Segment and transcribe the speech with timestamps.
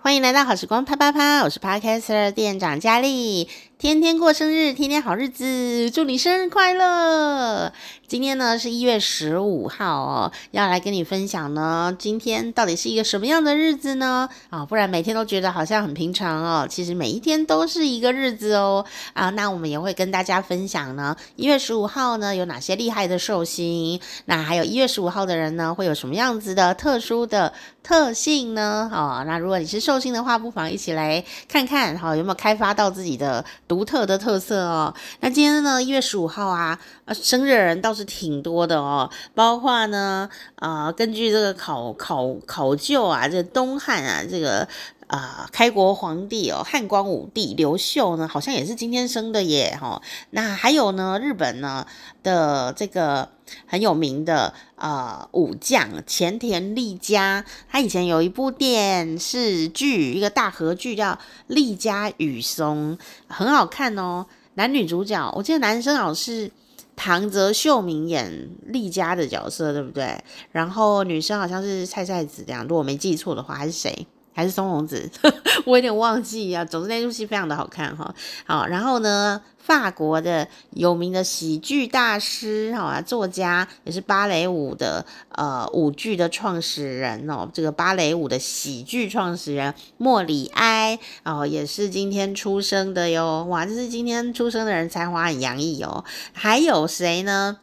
[0.00, 3.48] 欢迎来到好时光啪啪啪，我是 Podcaster 店长佳丽。
[3.78, 7.72] 天天过生日，天天好日子，祝你生日快乐！
[8.08, 14.28] 今天呢是一月十五号哦，要来跟你分享呢，今天到底是一个什么样的日子呢？
[14.50, 18.84] 啊、不然每天都觉得好像很平常哦，其实每一天都是一个日子哦。
[19.12, 24.00] 啊，那我们也会跟大家分享呢，一月十五号呢有哪些厉害的寿星？
[24.24, 27.52] 那还有一月十五号的人呢会有什么样子的特殊的
[27.84, 28.90] 特性呢？
[28.92, 33.44] 哦，那如果你是寿星的话，不妨一起来看看，好、有没有开发到自己的。
[33.68, 44.66] 独特的特色哦，那今天呢，一月十五号啊，啊，生日的人倒是挺多的哦，包括呢，啊、呃，根据这个考考考究啊，这东汉啊，这个。
[45.08, 50.02] 啊、呃，开国皇帝哦，汉光武帝刘秀呢，好像也是今天生的耶，哈、哦。
[50.32, 51.86] 那还有呢，日本呢
[52.22, 53.26] 的这个
[53.66, 61.12] 很有名的、呃、武将前田利家，他以前有一部电视剧，一个大河剧叫
[61.46, 62.96] 《利家雨松》，
[63.28, 64.26] 很好看哦。
[64.54, 66.50] 男女主角，我记得男生好像是
[66.96, 70.22] 唐泽秀明演利家的角色，对不对？
[70.50, 74.06] 然后女生好像是菜菜子这样，如果我没记错的话，还是谁？
[74.32, 75.10] 还是松隆子，
[75.66, 76.64] 我有点忘记啊。
[76.64, 78.14] 总之那出戏非常的好看哈。
[78.46, 87.46] 好，然后呢，法国的有名的喜剧大师哈，作家也是芭蕾舞的呃舞剧的创始人哦。
[87.52, 93.44] 这个芭蕾舞的喜剧创始人莫里埃哦，也是今天出生的哟。
[93.44, 96.02] 哇，这是今天出生的人才华很洋溢哦。
[96.32, 97.58] 还有谁呢？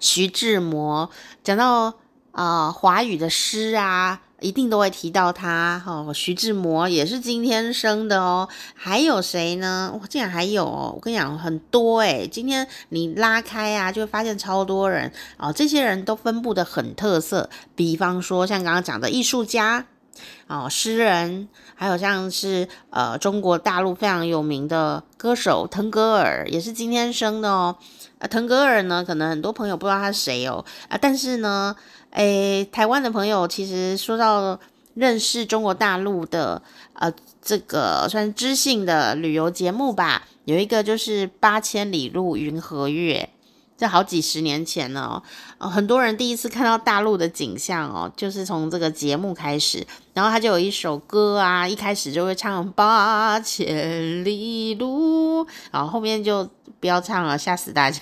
[0.00, 1.10] 徐志摩，
[1.44, 1.98] 讲到
[2.32, 4.22] 啊华语的诗啊。
[4.40, 8.48] 一定都会提到他哦，徐志摩也是今天生的哦。
[8.74, 9.92] 还有谁呢？
[9.98, 10.92] 哇，竟然还有哦！
[10.94, 15.52] 我跟你讲，很多诶，今天你拉开啊，就会发现超多人哦。
[15.52, 19.84] 这些人都分布得很特色，比方说像刚刚讲的艺术家
[20.46, 27.76] 哦，诗人，还有像是呃中国大陆非常有名的歌手腾格尔，也是今天生的哦。
[28.20, 30.64] 啊，腾格尔呢，可能很多朋友不知道他是谁哦。
[30.88, 31.74] 啊，但是呢。
[32.10, 34.58] 诶，台湾的朋友其实说到
[34.94, 36.60] 认识中国大陆的，
[36.94, 43.28] 呃，这个算知性的旅游节目吧，有一个就是《八千里路云和月》。
[43.78, 45.22] 这好几十年前了
[45.58, 56.48] 哦，很多人第一次看到大陆的景象哦，就是从这个节目开始，然后他就有一首歌啊，一开始就会唱八千里路，然后后面就
[56.80, 58.00] 不要唱了，吓死大家，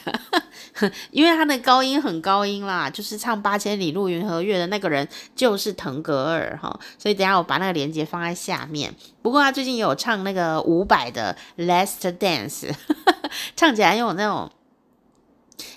[1.12, 8.94] 因为他的高音很高音啦，就是唱八千里路云和月的那个人就是腾格尔哈，所以等下我把那个链接放在下面。
[9.20, 11.36] 不过他最近有唱那个伍佰的
[11.66, 12.70] 《Last Dance》，
[13.54, 14.50] 唱起来又有那种。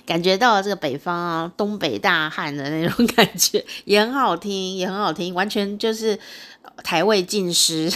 [0.05, 6.17] 感觉到这个北方啊，东北大汉的那种感觉，也很好听，也很好听，完全就是
[6.83, 7.91] 台味尽失，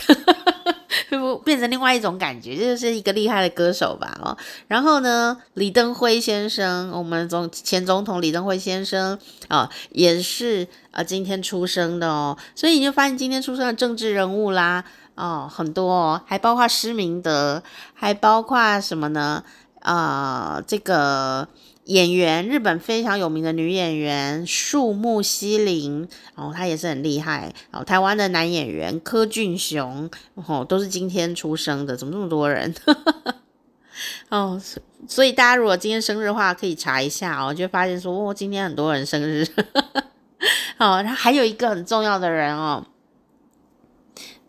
[1.43, 4.37] 变成另外一种感觉，这就是一个厉害的歌手吧哦。
[4.67, 9.17] 然后呢，李登辉先生，我们总前总统李登辉先生
[9.47, 12.37] 啊、哦，也是啊今天出生的哦。
[12.55, 14.83] 所以你就发现今天出生的政治人物啦，
[15.15, 19.43] 哦很多哦，还包括施明德，还包括什么呢？
[19.81, 21.47] 啊、呃，这个。
[21.85, 27.53] 演员，日本非常有名的女演员树木希林，然哦，她也是很厉害。
[27.71, 32.73] 哦，台湾的男演员柯俊雄，哦，都是今天出生的，怎么这么多人？
[34.29, 34.61] 哦，
[35.07, 39.45] 所以大家如果今天生日的话，可以查一下哦，就发现说，哦，今天很多人生日。
[40.79, 42.85] 哦，然后还有一个很重要的人哦。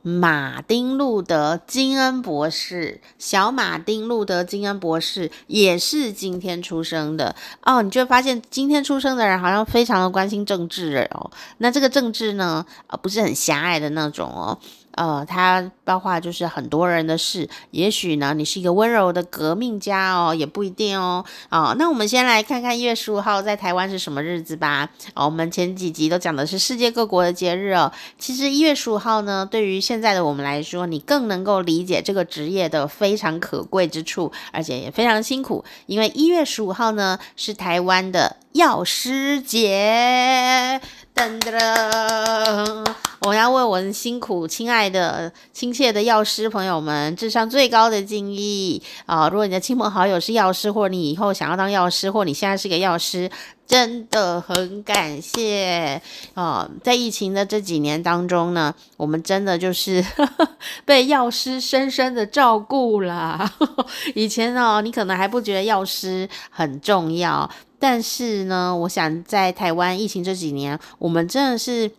[0.06, 7.80] 马丁·路德·金恩博士，小马丁·路德·金恩博士也是今天出生的哦。
[7.80, 11.30] 你就会发现，今天出生的人好像非常的关心政治哦。
[11.56, 14.58] 那这个政治呢，呃，不是很狭隘的那种哦。
[14.96, 21.24] 呃，它包括就是很多人的事，也许呢，你是一个温柔的革命家哦，也不一定哦。
[21.50, 24.88] 哦，那我们先来看看一月十五号在台湾是什么日子吧。
[25.14, 27.92] 哦，我们前几集都讲的是世界各国的节日哦。
[28.18, 40.80] 其实一月十五号呢，对于现在的我们来说，你更能够理解这个职业的非常可贵之处，而且也非常辛苦，因为一月十五号呢是台湾的药师节。
[41.14, 42.84] 噔噔噔！
[43.20, 49.28] 我要为我的辛苦、亲爱的、亲切的药师朋友们致上最高的敬意啊！
[49.28, 53.30] 如果你的亲朋好友是药师，或者你以后想要当药师，或者你现在是个药师，
[53.64, 56.02] 真的很感谢
[56.34, 56.68] 啊！
[56.82, 60.48] 在疫情的这几年当中呢，我们真的就是呵 呵
[60.84, 63.48] 被药师深深的照顾了。
[64.16, 67.48] 以前呢，你可能还不觉得药师很重要。
[67.86, 71.90] 但是呢，我想在台湾疫情这几年，我们真的是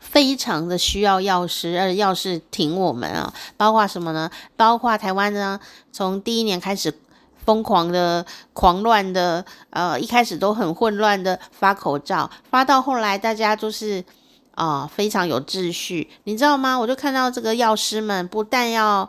[0.00, 4.28] 非常的需要药师，而药师挺我们啊，包括什么呢？
[4.56, 5.60] 包括台湾呢，
[5.92, 6.92] 从第一年开始
[7.46, 14.04] 疯狂的、狂乱的，呃，一开始都很混乱的发口罩，发到后来大家就是
[14.56, 16.76] 啊、非常有秩序，你知道吗？
[16.76, 19.08] 我就看到这个药师们不但要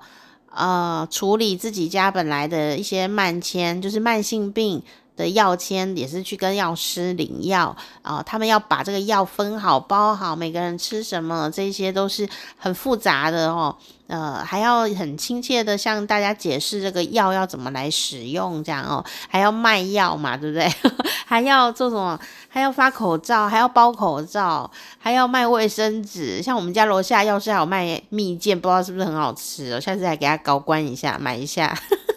[0.53, 4.83] 呃处理自己家本来的一些慢签，就是慢性病。
[5.21, 12.27] 的药签也是去跟药师领药啊、他们要把这个药分好包好，每个人吃什么，这些都是
[12.57, 13.75] 很复杂的哦。
[14.07, 20.69] 呃，还要很亲切的向大家解释这个药要怎么来使用，这样哦，还要卖药嘛，对不对？
[21.25, 22.19] 还要做什么？
[22.49, 26.41] 还要发口罩，还要包口罩，还要卖卫生纸。
[26.41, 29.79] 像我们家楼下药师还有卖蜜饯，不知道是不是很好吃哦。
[29.79, 31.73] 下次来给他高官一下，买一下。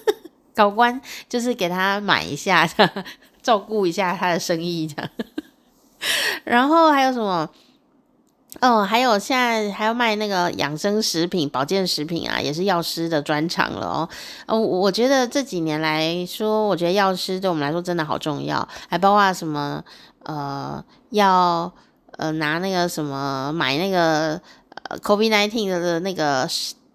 [0.55, 2.69] 高官就是给他买一下，
[3.43, 5.11] 照顾一下他的生意这样。
[6.45, 7.49] 然后还有什么？
[8.61, 14.09] 哦，还有现在还要卖那个养生食品、保健食品啊，也是药师的专长了哦。
[14.47, 19.83] 哦，我觉得这几年来说，我觉得药师对我们来说真的好重要，还包括什么？
[20.23, 21.71] 呃，要
[22.17, 24.41] 呃拿那个什么买那个
[24.89, 26.49] 呃 COVID-19 的那个。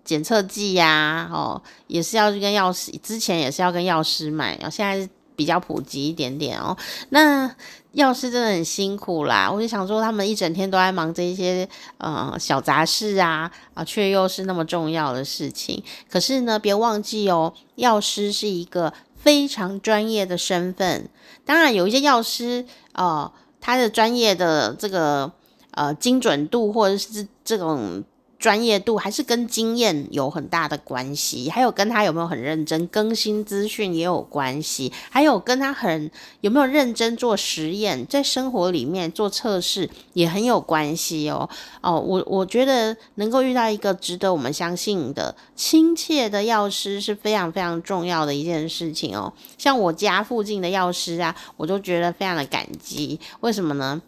[0.04, 6.75] 检测剂呀，哦，也是要去跟药师，之前也是要跟药师买，然后现在比较普及一点点哦。
[7.10, 7.54] 那
[7.92, 11.68] 药师真的很辛苦啦，我就想说，他们一整天都在忙这些
[11.98, 15.84] 呃小杂事啊，啊，却又是那么重要的事情。
[16.10, 21.10] 可是呢，别忘记哦，药师是一个非常专业的身份。
[21.45, 23.31] 当然，有一些药师哦，
[23.62, 25.31] 他的专业的这个
[25.72, 28.04] 呃精准度或者是这种。
[28.40, 36.10] 专业度还是跟经验有很大的关系，还有跟他有没有很认真更新资讯也有关系，还有跟他很
[36.40, 41.50] 有没有认真做实验，在生活里面做测试也很有关系哦。
[41.82, 49.34] 哦，我我觉得能够遇到一个值得我们相信的亲切的药师是非常非常重要的一件事情哦。
[49.58, 53.20] 像我家附近的药师啊，我都觉得非常的感激。
[53.42, 54.02] 为什么呢？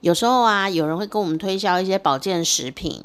[0.00, 3.02] 有时候啊，有人会跟我们推销一些保健食品，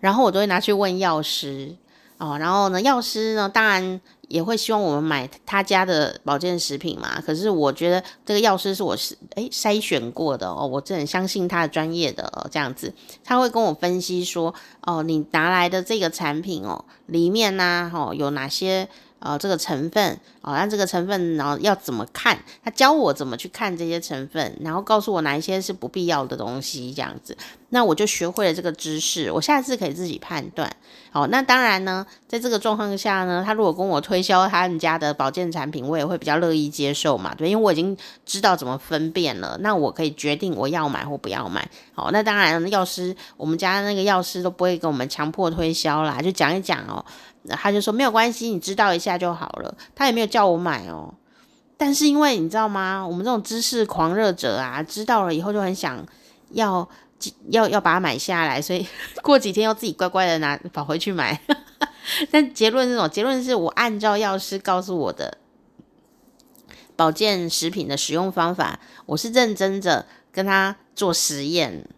[0.00, 1.76] 然后我都会拿去问药师
[2.18, 2.36] 哦。
[2.38, 7.20] 然后呢，药师呢，当然也会希望我们买他家的保健食品嘛。
[7.20, 12.46] 可是我觉得这个药师是我是诶筛选过的哦，我真的很相信他的专业的哦。
[12.50, 12.92] 这样子，
[13.22, 18.88] 他会跟我分析说哦，你拿来的这个产品哦，里面呢，哦，有哪些。
[19.24, 22.38] 呃，这个成分，哦，那这个成分，然后要怎么看？
[22.62, 27.34] 他教我怎么去看这些成分，然后告诉我哪一些是不必要的东西，这样子，
[27.70, 30.70] 那我就学会了这个知识，我下次可以自己判断。
[31.10, 41.66] 好，那当然呢，在这个状况下呢，他如果跟我推销他们家的保健产品，我也会比较乐意接受嘛，对，因为我已经知道怎么分辨了，那我可以决定我要买或不要买。
[41.94, 47.02] 好，那当然，药师，我们家那个药师都不会跟我们强迫推销啦，就讲一讲哦。
[47.50, 49.74] 他就说没有关系，你知道一下就好了。
[49.94, 51.12] 他也没有叫我买哦，
[51.76, 53.06] 但是因为你知道吗？
[53.06, 56.04] 我们这种知识狂热者啊，知道了以后就很想
[56.52, 56.88] 要
[57.50, 58.86] 要要把它买下来，所以
[59.22, 61.38] 过几天又自己乖乖的拿跑回去买。
[62.30, 63.08] 但结论是什么？
[63.08, 65.38] 结论是我按照药师告诉我的
[66.96, 71.88] 保健食品的使用方法，我是认真的跟他做实验。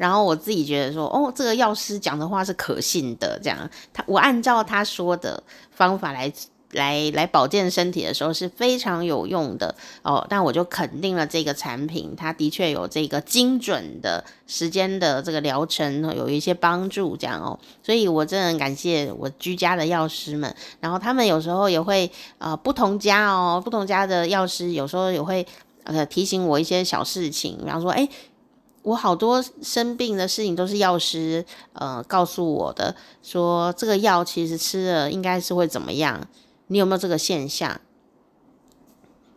[0.00, 6.32] 然后我自己觉得说，哦，这个药师讲的话是可信的，这样他我按照他说的方法来
[6.70, 10.26] 来来保健身体的时候是非常有用的哦。
[10.30, 17.58] 那我就肯定了这个产品，它的确有这个精准的时间的这个疗程有一些帮助，这样哦。
[17.82, 25.46] 所以我真的很感谢我居家的药师们，然后他们有时候也会呃不同家哦，不同家的药师有时候也会
[25.84, 28.08] 呃提醒我一些小事情，比方说哎。
[28.82, 31.44] 我好多生病的事情都是药师
[31.74, 36.26] 呃告诉我的，说这个药其实吃了应该是会怎么样，
[36.68, 37.78] 你有没有这个现象？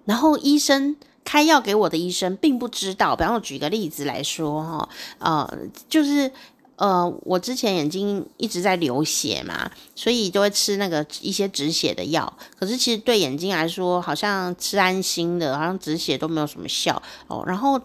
[0.05, 0.95] 然后医生
[1.25, 3.17] 开药给我的医生并不知道。
[3.17, 5.57] 比方说举个例子来说哈，呃，
[5.89, 6.31] 就是
[6.77, 12.31] 呃我之前眼睛一直在流血嘛，所以就会吃那个一些止血的药。
[12.57, 17.43] 可是其实对眼睛来说，好像吃安心的，好像止血都没有什么效哦。
[17.45, 17.81] 然后。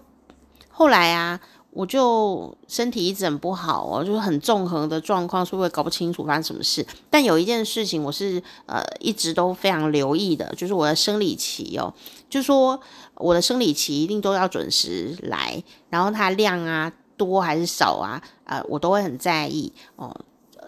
[0.78, 6.86] 后来啊，我就身体一直很不好哦，就是很综合的状况，所以我也搞不清楚发生什么事。
[7.10, 11.92] 但有一件事情我是呃一直都非常留意的，就是我的生理期哦，
[12.30, 12.80] 就说
[13.16, 20.16] 我的生理期一定都要准时来，然后它量啊多还是少啊，呃我都会很在意哦。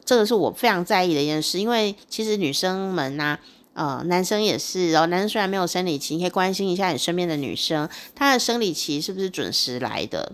[0.05, 3.39] 这个是我非常在意的一件事，因为其实女生们呐、
[3.73, 5.07] 呃，男生也是哦。
[5.07, 10.33] 男生虽然没有生理期，你可以关心一下你身边的女生，她的生理期是不是准时来的？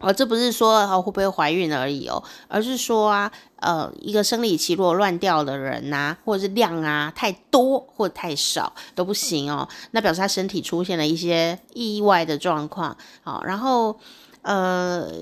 [0.00, 12.96] 哦，这不是说哦会不会怀孕而已哦，而是说啊，呃，一个生理期如果乱掉的人呐、或者是量啊太多或太少都不行哦，那表示他身体出现了一些意外的状况。
[13.22, 13.98] 好，然后
[14.42, 15.12] 呃。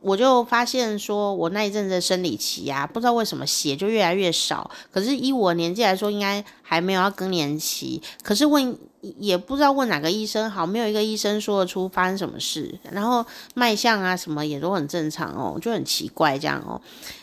[0.00, 4.70] 我就发现说，我那一阵子生理期、啊，不知道为什么血就越来越少。
[4.90, 8.02] 可是以我年纪来说，应该还没有要更年期。
[8.22, 12.78] 可是问也不知道问哪个医生好，没有一个医生说得出发生什么事。
[12.90, 16.80] 然后脉象啊什么也都很正常哦，就很奇怪这样哦，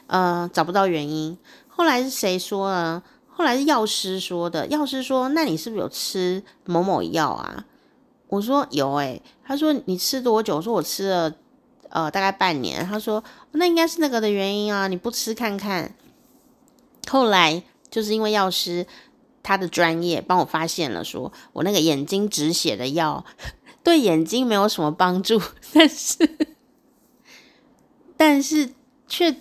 [0.08, 1.38] 呃，找不到原因。
[1.68, 3.02] 后来是谁说呢？
[3.30, 4.66] 后来是药师说的。
[4.68, 7.66] 药师说：“那你是不是有吃某某药啊？”
[8.30, 11.32] 我说：“有诶、”他说：“你吃多久？”我说：“我吃了。”
[11.90, 15.94] 呃，大概半年，他说那应该是那个的原因啊，你不吃看看。
[17.10, 18.86] 后来就是因为药师
[19.42, 23.24] 他的专业帮我发现了，说我那个眼睛止血的药
[23.84, 25.42] 对眼睛没有什么帮助，
[25.74, 26.38] 但是
[28.18, 28.74] 但是
[29.08, 29.36] 却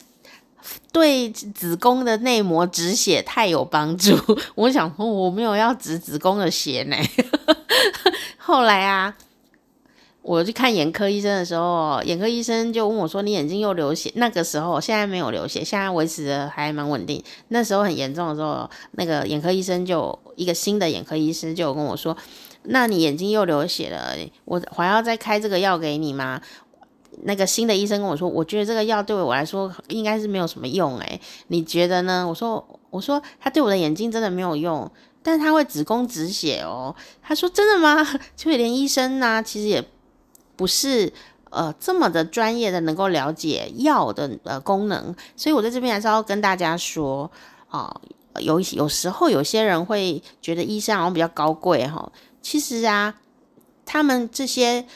[0.93, 4.17] 对子宫的内膜止血太有帮助。
[4.55, 6.97] 我想说我没有要止子宫的血呢。
[8.39, 9.17] 后来啊。
[10.29, 17.23] 我去看眼科医生的时候，眼科医生就问我说：“你眼睛又流血？”那个时候现在没有流血，现在维持的还蛮稳定。
[17.47, 22.17] 那时候很严重的时候，那个眼科医生就一个新的眼科医生就跟我说
[22.67, 24.17] ：“那你眼睛又流血了，
[24.47, 26.41] 我还要再开这个药给你吗？”
[27.23, 34.91] 那个新的医生跟我说：“我觉得这个药对我来说应该是没有什么用，诶，你觉得呢？”我说：“我说他对我的眼睛真的没有用，
[35.23, 36.93] 但是他会子宫止血哦。”
[37.23, 38.05] 他说：“真的吗？”
[38.35, 39.85] 就连医生呢、其实也。
[40.57, 41.13] 不是
[41.51, 47.31] 呃这么的专业的能够了解药的呃功能，所以我在这边还是要跟大家说
[47.69, 48.01] 啊、
[48.41, 52.11] 有有时候有些人会觉得医生好像比较高贵哈，
[52.41, 53.15] 其实啊，
[53.85, 54.87] 他们这些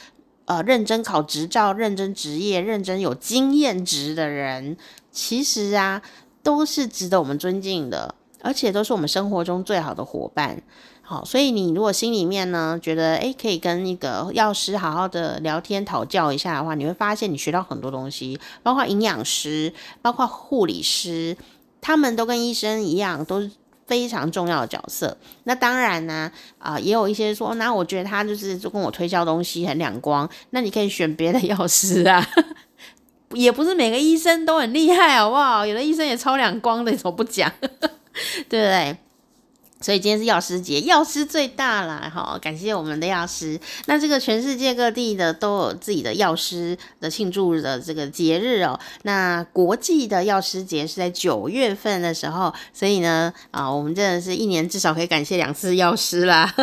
[0.45, 4.77] 呃认真考执照、认真执业、认真有经验值的人，
[5.11, 6.01] 其实啊
[6.41, 10.61] 都是值得我们尊敬的，而且都是我们生活中最好的伙伴。
[11.11, 21.35] 好，所以你如果心里面呢觉得诶可以跟那个药师好好的聊天讨教一下的话，你会发现你学到很多东西，包括营养师、包括护理师，
[21.81, 23.51] 他们都跟医生一样，都是
[23.85, 25.17] 非常重要的角色。
[25.43, 32.25] 那当然呢，啊、也有一些说，那我觉得他就是就跟我推销东西很两光，那你可以选别的药师啊，
[33.35, 35.65] 也不是每个医生都很厉害，好不好？
[35.65, 37.51] 有的医生也超两光的，你怎么不讲？
[37.59, 37.81] 对
[38.47, 38.95] 不对？
[39.81, 42.09] 所以今天是药师节，药师最大啦。
[42.13, 43.59] 好，感谢我们的药师。
[43.87, 48.79] 那这个全世界各地的都有自己的药师的庆祝的这个节日哦。
[49.03, 56.53] 那国际的药师节是在九月份的时候，所以呢，啊，我们真的是一年至少可以感谢两次药师啦。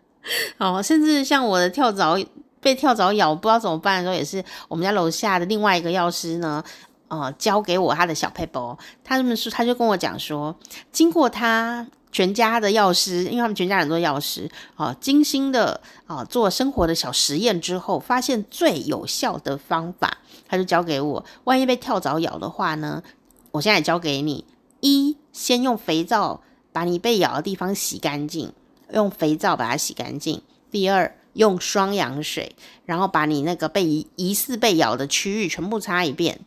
[0.58, 2.18] 哦，甚至像我的跳蚤
[2.60, 6.62] 被跳蚤咬，不知道怎么办的时候，也是我们家楼下的另外一个药师呢，
[7.08, 8.76] 呃，教给我他的小 paper，。
[9.02, 10.54] 他这么说，他就跟我讲说，
[10.92, 11.86] 经过他。
[12.16, 20.16] 全家的药师，因为他们全家人都是药师，啊，精心的啊做生活的小实验之后，发现最有效的方法，
[20.48, 21.22] 他就教给我。
[21.44, 23.02] 万一被跳蚤咬的话呢，
[23.50, 24.46] 我现在也教给你：
[24.80, 26.40] 一，先用肥皂
[26.72, 28.50] 把你被咬的地方洗干净，
[28.94, 30.38] 用肥皂把它洗干净；
[30.70, 32.56] 第二，用双氧水，
[32.86, 36.40] 然后把你那个被疑似被咬的区域全部擦一遍。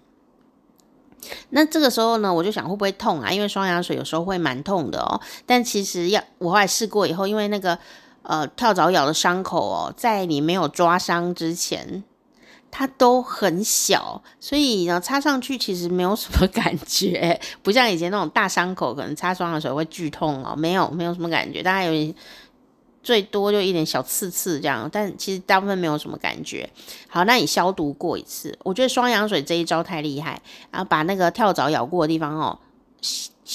[1.49, 3.31] 那这个时候呢，我就想会不会痛啊？
[3.31, 5.19] 因为双氧水有时候会蛮痛的哦。
[5.45, 7.77] 但其实要我后来试过以后，因为那个
[8.23, 12.03] 呃跳蚤咬的伤口哦，在你没有抓伤之前，
[12.71, 20.55] 它都很小，所以呢擦上去其实没有什么 感觉，不像以前那种大伤口，可能擦双氧水会剧痛哦。
[20.55, 22.13] 没有，没有什么感觉，大概有点。
[23.09, 26.69] 最多就一点小刺刺这样，但其实大部分没有什么感觉。
[27.07, 30.39] 好，那你消毒过一次，我觉得双氧水这一招太厉害，
[30.69, 32.59] 然后把那个跳蚤咬过的地方哦，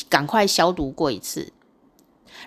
[0.08, 1.52] 赶快消毒过一次，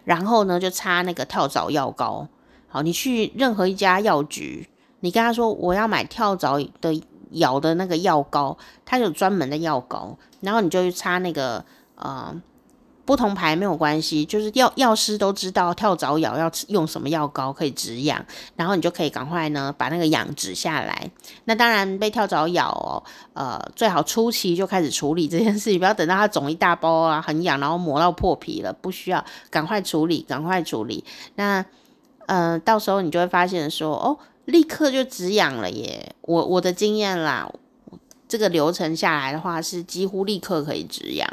[0.04, 2.28] 然后呢就擦那个跳蚤药膏。
[2.68, 4.68] 好，你去任何一家药局，
[5.00, 11.64] 你跟他说我要买跳蚤的咬的那个药膏，他有专门的药膏，然后你就去擦那个
[11.96, 12.36] 呃。
[13.08, 18.24] 不同牌没有关系，就是药药师都知道跳蚤咬要用什么药膏可以止痒，
[18.58, 21.10] 然后你就可以赶快呢把那个痒止下来。
[21.46, 31.06] 那当然被跳蚤咬哦，呃，最好初期就开始处理这件事情，不要等到它肿一大包啊，很痒，然后磨到破皮了，不需要，赶快处理，赶快处理。
[31.36, 31.66] 那
[32.26, 36.14] 呃，到时候你就会发现说，哦，立刻就止痒了耶。
[36.24, 37.50] 我我的经验啦，
[38.28, 41.26] 这个流程下来的话是几乎立刻可以止痒。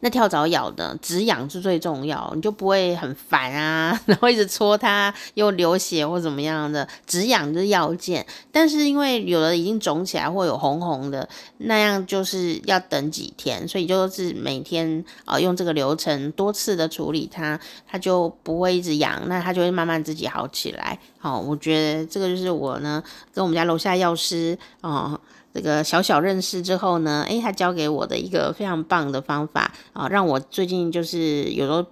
[0.00, 8.24] 那跳蚤咬的止痒是最重要，你就不会很烦啊， 然后一直戳它又流血或怎么样的，止痒就是要件。
[8.52, 11.28] 但是因为有的已经肿起来或有红红的，
[11.58, 20.98] 那样就是要等几天，所以就是每天啊、用这个流程多次的处理它，它就不会一直痒，那它就会慢慢自己好起来。
[21.18, 23.02] 好，我觉得这个就是我呢
[23.34, 25.18] 跟我们家楼下药师啊。
[25.54, 31.84] 这个小小认识之后呢，诶，他教给我的一个非常棒的方法，啊让我最近就是有时候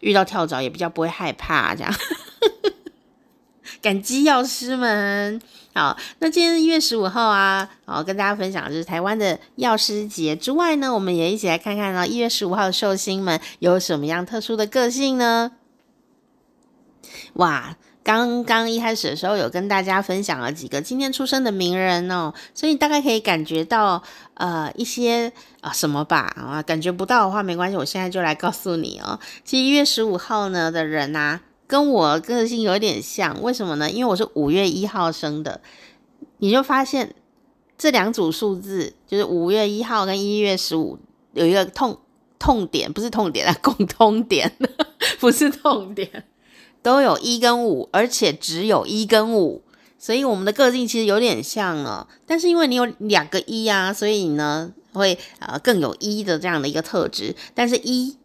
[0.00, 1.94] 遇到跳蚤也比较不会害怕，这样。
[3.80, 5.40] 感激药师们。
[5.74, 15.52] 好，那今天一月十五号啊，好，跟大家分享就是台湾的药师节之外呢，我们也一起来看看呢，一月十五号的寿星们有什么样特殊的个性呢？
[17.34, 17.76] 哇！
[18.04, 24.02] 刚刚一开始的时候，有跟大家分享了几个今天出生的名人哦，所以大概可以感觉到
[24.34, 29.18] 呃一些啊什么吧啊，感觉不到的话没关系，我现在就来告诉你哦。
[29.44, 33.88] 其实一月十五号呢的人呐、啊，跟我个性有点像，为什么呢？
[33.88, 35.60] 因为我是五月一号生的，
[36.38, 37.14] 你就发现
[37.78, 40.98] 这两组数字，就是五月一号跟一月十五
[41.34, 41.96] 有一个痛
[42.40, 44.52] 痛点，不是痛点啊，共通点，
[45.20, 46.24] 不是痛点。
[46.82, 49.62] 都有一跟五，而且只有一跟五，
[49.98, 52.06] 所以我们的个性其实有点像哦。
[52.26, 57.34] 但是因为你有两个一啊，所以呢会呃更有一的这样的一个特质。
[57.54, 58.16] 但是一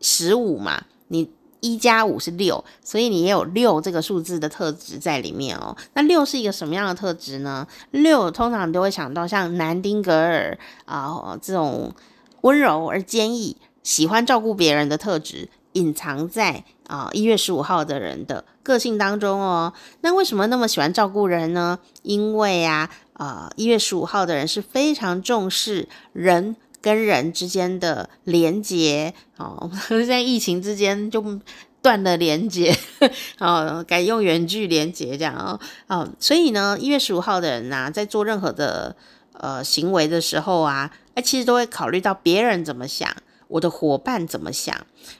[0.00, 1.30] 十五嘛，你
[1.60, 5.76] 一加五是六，所以你也有六这个数字的特质在里面哦。
[5.92, 7.66] 那六是一个什么样的特质呢？
[7.90, 11.94] 六通常都会想到像南丁格尔啊、这种
[12.40, 15.50] 温柔而坚毅、喜欢照顾别人的特质。
[15.72, 19.72] 隐藏在啊一月十五号的人的个性当中哦。
[20.00, 21.78] 那为什么那么喜欢照顾人呢？
[22.02, 29.70] 因为啊，呃，一月十五号的人是非常重视人跟人之间的连结哦。
[30.06, 31.40] 在疫情之间就
[31.82, 32.76] 断了连接
[33.38, 35.60] 哦，改用远距连接这样哦。
[35.86, 38.96] 哦，所以呢，一月十五号的人呐，在做任何的
[39.32, 43.08] 呃行为的时候啊，哎，其实都会考虑到别人怎么想。
[43.50, 44.74] 我的伙伴怎么想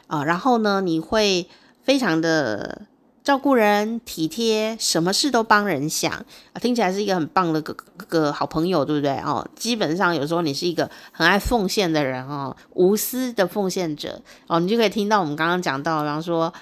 [0.07, 0.25] 啊？
[0.25, 1.49] 然后呢，你会
[1.83, 2.83] 非常的
[3.25, 7.75] 照顾人、体贴，什么事都帮人想啊，听起来是一个很棒的个
[8.09, 9.47] 个好朋友，对不对哦？
[9.57, 16.53] 基本上有时候你是一个很爱奉献的人哦，无私的奉献者哦，你就可以听到我们刚刚讲到，比方说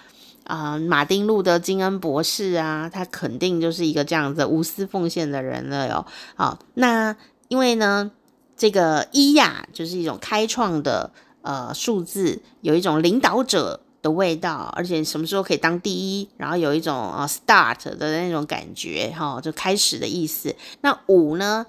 [0.45, 6.07] 啊，马丁路德金恩博士啊，他肯定就是一个这样子无私奉献的人了哟。
[6.35, 7.15] 好，那
[7.49, 8.11] 因为呢，
[8.57, 11.13] 这个伊亚，就是一种开创的。
[11.49, 20.55] 呃，数字有一种领导者的味道，而且什么时候可以当第一，然后有一种啊 start 的那种感觉，哈、哦，就开始的意思。
[20.83, 21.65] 那五呢，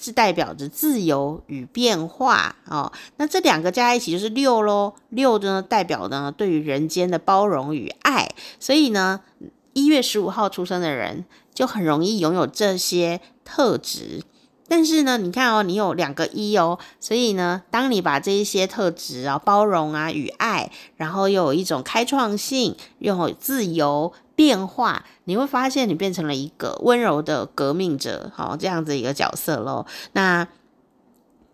[0.00, 4.94] 是代表着自由与变化，哦，那这两个加在一起就是六喽。
[5.10, 9.20] 六呢，代表呢对于人间的包容与爱，所以呢，
[9.74, 14.24] 一月十五号出生的人就很容易拥有这些特质。
[14.70, 29.86] 但是呢，你看哦，你有两个一哦，所以呢，当你把这一些特质啊，包容啊与爱，然后又有一种开创性，又有自由变化，你会发现你变成了一个温柔的革命者，好，这样子一个角色喽。
[30.12, 30.46] 那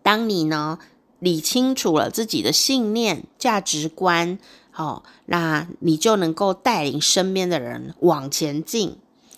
[0.03, 0.77] 当你呢
[1.17, 4.37] 理清楚了自己的信念、价值观，
[4.69, 8.97] 好，那你就能够带领身边的人往前进。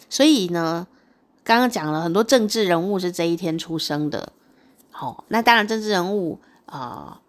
[0.10, 0.88] 所以呢。
[1.50, 4.32] 刚刚讲了很多政治人物是这一天出生的，
[4.92, 7.20] 好、哦，那当然政治人物啊、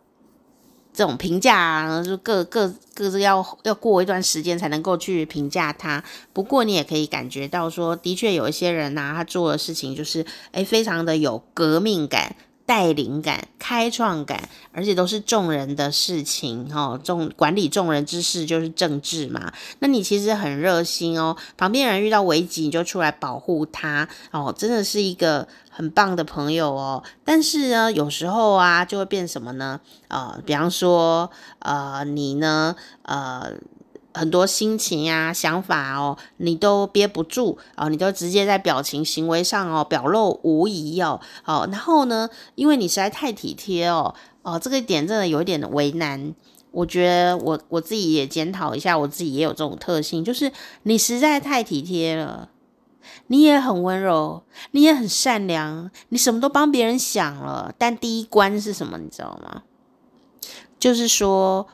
[0.93, 6.05] 这种评价啊，就各各各自要要过一段时间才能够去评价他。
[6.35, 12.37] 不过你也可以感觉到说，的确有一些人呐、他做的事情就是诶，非常的有革命感。
[12.71, 19.53] 带领感、开创感，而且都是众人的事情，哈，众管理众人之事就是政治嘛。
[19.81, 27.03] 那你其实很热心哦，旁边人遇到危机你就出来保护他，哦，真的是一个很棒的朋友哦。
[27.25, 29.81] 但是呢，有时候啊，就会变什么呢？
[30.07, 31.29] 呃，比方说，
[31.59, 33.53] 呃，你呢，呃。
[34.13, 46.35] 很多心情啊、想法哦，你都憋不住啊，你都直接在表情、行为上哦表露无遗哦，好，然后呢，因为你实在太体贴哦，哦，这个点真的有一点为难。
[46.73, 52.49] 我觉得我我自己也检讨一下，我自己也有这种特性，就是你实在太体贴了，
[53.29, 54.43] 你也很温柔，
[54.73, 59.63] 你也很善良，你什么都帮别人想了，但第一关是什么，你知道吗？
[60.79, 61.69] 就是说。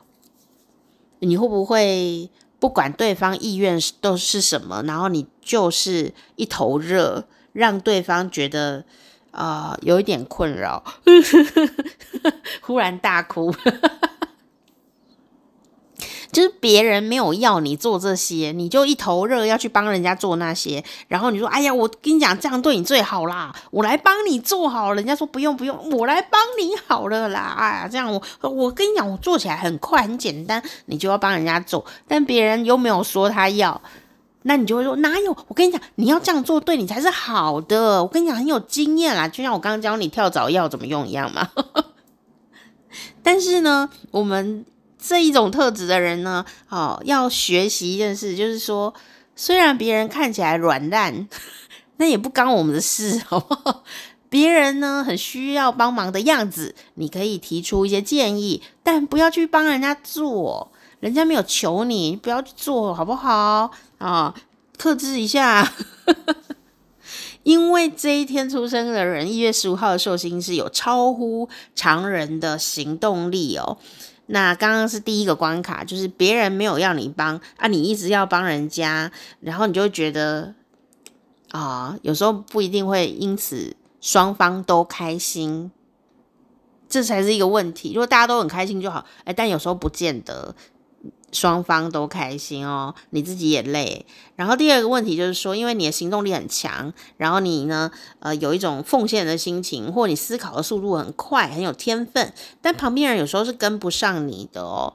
[1.21, 8.85] 你会不会不管对方意愿都是什么，然后你就是一头热，让对方觉得
[9.31, 10.83] 啊、呃、有一点困扰，
[12.63, 13.55] 忽然大哭。
[16.37, 33.81] 就是别人没有要你做这些，你就一头热要去帮人家做那些，然后你说：“哎呀，我跟你讲，这样对你最好啦，我来帮你做好了。”人家说：“不用不用，我来帮你好了啦。”哎呀，这样我我跟你讲，我做起来很快很简单，你就要帮人家做，但别人又没有说他要，
[34.43, 35.35] 那你就会说：“哪有？
[35.49, 41.49] 我跟你讲，你要这样做对你才是好的。”我跟你讲，很有经验啦，就像我刚刚教你跳蚤药怎么用一样嘛。
[43.25, 44.67] 但是呢，我们。
[45.07, 48.93] 这一种特质的人呢，哦，要学习一件事，就是说，
[49.37, 51.29] 虽然别人看起来软烂，
[51.99, 53.85] 那也不干我们的事，好不好？
[54.29, 63.71] 别人呢很需要帮忙的样子，你可以提出一些建议，但不要去帮人家做，人家没有求你，不要去做，好不好？
[63.99, 64.35] 啊、
[64.77, 65.73] 克制一下，
[67.45, 73.79] 因为这一天出生的人，一月十五号的寿星是有超乎常人的行动力哦。
[74.27, 80.55] 那刚刚是第一个关卡，就是别人没有要你帮啊，你一直要帮人家，然后你就觉得
[81.51, 85.71] 啊，有时候不一定会因此双方都开心，
[86.89, 87.93] 这才是一个问题。
[87.93, 90.55] 如果大家都很开心就好，哎，但有时候不见得。
[91.37, 94.07] 双方都开心哦，你自己也累。
[94.37, 104.95] 然后第二个问题就是说，因为你的行动力很强，然后你呢，呃，有一种奉献的心情，或你思考的速度很快，很有天分，但旁边人有时候是跟不上你的哦。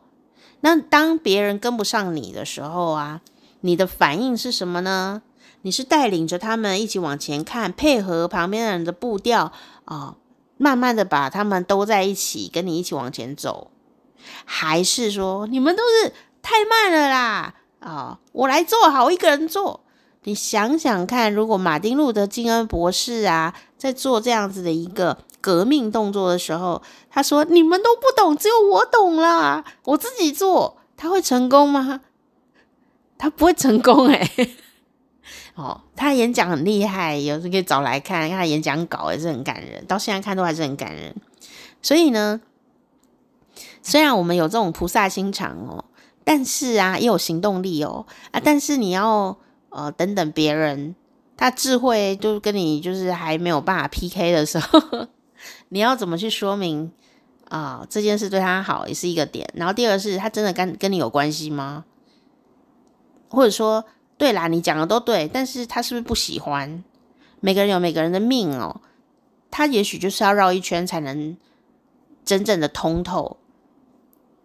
[0.62, 3.22] 那当别人跟不上你的时候啊，
[3.62, 5.22] 你的反应是什么呢？
[5.62, 9.52] 你是带领着他们一起往前看，配合旁边人的步调
[9.86, 10.16] 啊，
[10.58, 13.70] 慢慢的把他们都在一起，跟你一起往前走。
[14.46, 17.54] 还是说你们都是太慢了啦？
[17.80, 19.82] 啊、哦，我来做好，一个人做。
[20.24, 32.02] 你想想看，如果马丁路德金恩博士啊，在做这样子的一个革命动作的时候，他说：“你们都不懂，只有我懂啦，我自己做，他会成功吗？
[33.18, 34.30] 他不会成功哎、
[35.56, 41.16] 哦，他演讲很厉害，有时可以找来看，看他演讲稿也是很感人，到现在看都还是很感人。
[41.82, 42.42] 所以呢。
[43.84, 45.84] 虽然我们有这种菩萨心肠哦，
[46.32, 50.96] 但是啊，也有行动力哦啊，但是你要呃等等别人，
[51.36, 55.08] 他智慧就跟你就是还没有办法 PK 的时候，
[55.68, 56.90] 你要怎么去说明
[57.50, 59.46] 啊、这件事对他好也是一个点。
[59.56, 61.84] 然后第二个是他真的跟跟你有关系吗？
[63.28, 63.84] 或者说，
[64.18, 66.82] 对啦，你讲的都对，但是他是不是不喜欢？
[67.42, 68.80] 每个人有每个人的命哦，
[69.52, 71.36] 他也许就是要绕一圈才能
[72.24, 73.36] 真正的通透。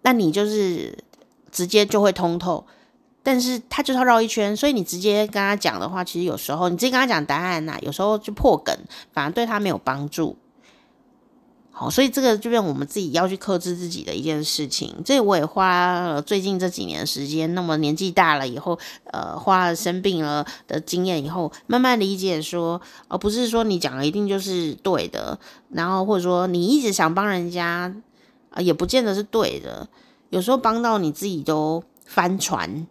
[0.02, 0.98] 那你就是
[1.50, 2.66] 直接就会通透，
[3.22, 8.76] 但是他就是要绕一圈，所以你直接跟他讲的话，其实有时候你直接跟他讲答案呐、有时候就破梗，
[9.12, 10.36] 反而对他没有帮助。
[11.70, 14.94] 好，所以这个就变我们自己要去克制自己的一件事情。
[15.04, 18.78] 这我也花了最近这几年时间，那么年纪大了以后，
[19.12, 25.38] 呃，花了生病了的经验以后，慢慢理解说，而不是说你讲的一定就是对的，
[25.70, 27.94] 然后或者说你一直想帮人家。
[28.50, 29.86] 啊，也不见得是对的，
[30.30, 32.86] 有时候帮到你自己都翻船，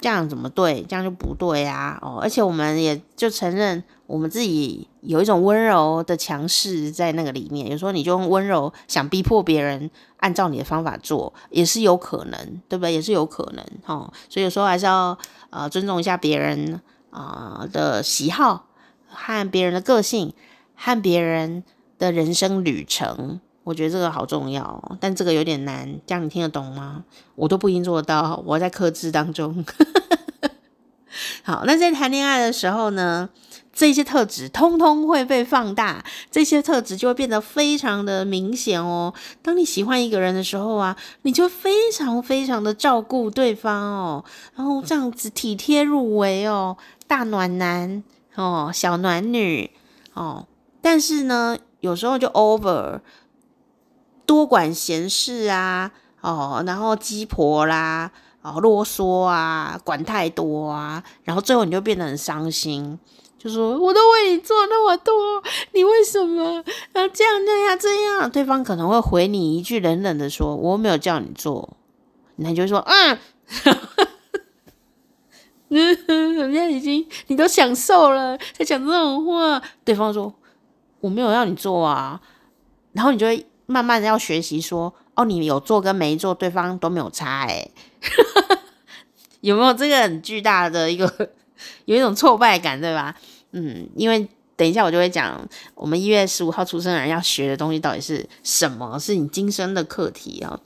[0.00, 0.82] 这样怎么对？
[0.88, 1.98] 这样就不对啊！
[2.02, 7.70] 哦，而且我们也就承认，我们自己有一种温柔的强势在那个里面。
[7.70, 12.92] 有时候你就用温柔想逼迫别人按照你的方法做，也是有可能，对不对？
[12.92, 14.12] 也是有可能，哦。
[14.28, 15.16] 所以有时候还是要
[15.50, 18.66] 呃尊重一下别人啊、的喜好
[19.08, 20.34] 和别人的个性
[20.74, 21.64] 和别人
[21.98, 23.40] 的人生旅程。
[23.66, 27.02] 我觉得这个好重要，但这个有点难，这样你听得懂吗？
[27.34, 29.64] 我都不一定做得到，我在克制当中。
[31.42, 33.28] 好，那在谈恋爱的时候呢，
[33.72, 39.12] 这些特质通通会被放大，这些特质就会变得非常的明显哦。
[39.42, 44.24] 当你喜欢一个人的时候啊，你就非常非常的照顾对方哦，
[44.54, 46.76] 然后这样子体贴入微哦，
[47.08, 48.04] 大暖男
[48.36, 49.72] 哦，小暖女
[50.14, 50.46] 哦。
[50.80, 53.00] 但是呢，有时候就 over。
[54.26, 58.10] 多管闲事啊，哦，然后鸡婆啦，
[58.42, 62.98] 哦，啰嗦啊，管太多啊，然后最后你就变得很伤心，
[63.38, 65.14] 就说我都为你做那么多，
[65.72, 68.30] 你为什么要这样那样这样？
[68.30, 71.76] 对方可能会回你一句冷冷的说：“我没有叫你做。”
[72.36, 73.18] 那你就说：“嗯，
[75.68, 80.34] 嗯，人家已经你都享受了，在讲这种话。”对方说
[81.00, 82.20] ：“我没有要你做啊。”
[82.92, 83.46] 然后你就会。
[83.66, 87.70] 慢慢的要学习说，哦，你有做跟没做，对方都没有差，诶
[89.40, 91.30] 有没有这个很巨大的一个，
[91.84, 93.14] 有一种挫败感，对吧？
[93.52, 100.60] 嗯，因为等一下我就会讲，我们一月十五号出生的人要学的东西到底是什么，是你今生的课题啊。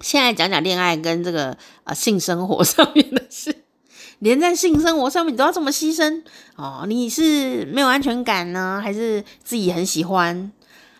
[0.00, 3.64] 现在讲讲恋爱跟这个呃性生活上面的事，
[4.18, 6.22] 连在性生活上面你都要这么牺牲
[6.56, 6.84] 哦？
[6.86, 10.52] 你是没有安全感呢，还是自己很喜欢，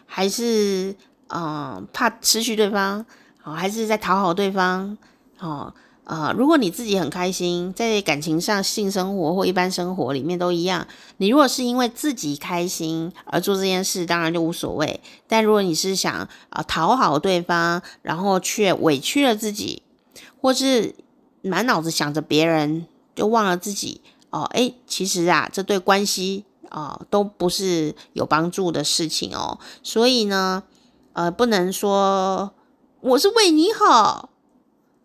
[0.07, 0.95] 还是
[1.35, 3.05] 嗯、怕失去对方，
[3.43, 4.97] 哦，还是在讨好对方，
[5.41, 5.75] 哦？
[6.05, 10.87] 啊、呃，如果你自己很开心，在感情上、性生活或一般生活里面都一样。
[11.17, 15.01] 你如果是因为自己开心而做这件事，当然就无所谓。
[15.27, 19.83] 但如果你是想啊、呃、讨好对方，然后却委屈了自己，
[20.43, 20.95] 或是
[21.41, 29.59] 满脑子想着别人，就忘了自己哦，诶，其实啊，这对关系啊、都不是有帮助的事情哦。
[29.83, 30.63] 所以呢，
[31.15, 32.53] 呃，不能说
[33.01, 34.31] 我是为你好。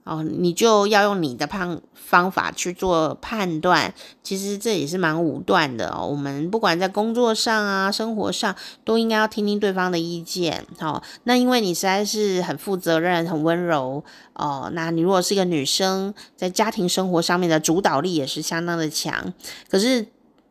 [0.05, 3.93] 哦，你就要用你的判方法去做判断，
[4.23, 6.07] 其实这也是蛮武断的哦。
[6.07, 10.65] 我们不管在工作上啊、生活上，都应该要听听对方的意见。
[10.79, 14.71] 哦，那因为你实在是很负责任、很温柔哦。
[14.73, 19.31] 那你如果是一个女生，在家庭生活上面的主导力也是相当的强，
[19.69, 20.07] 可是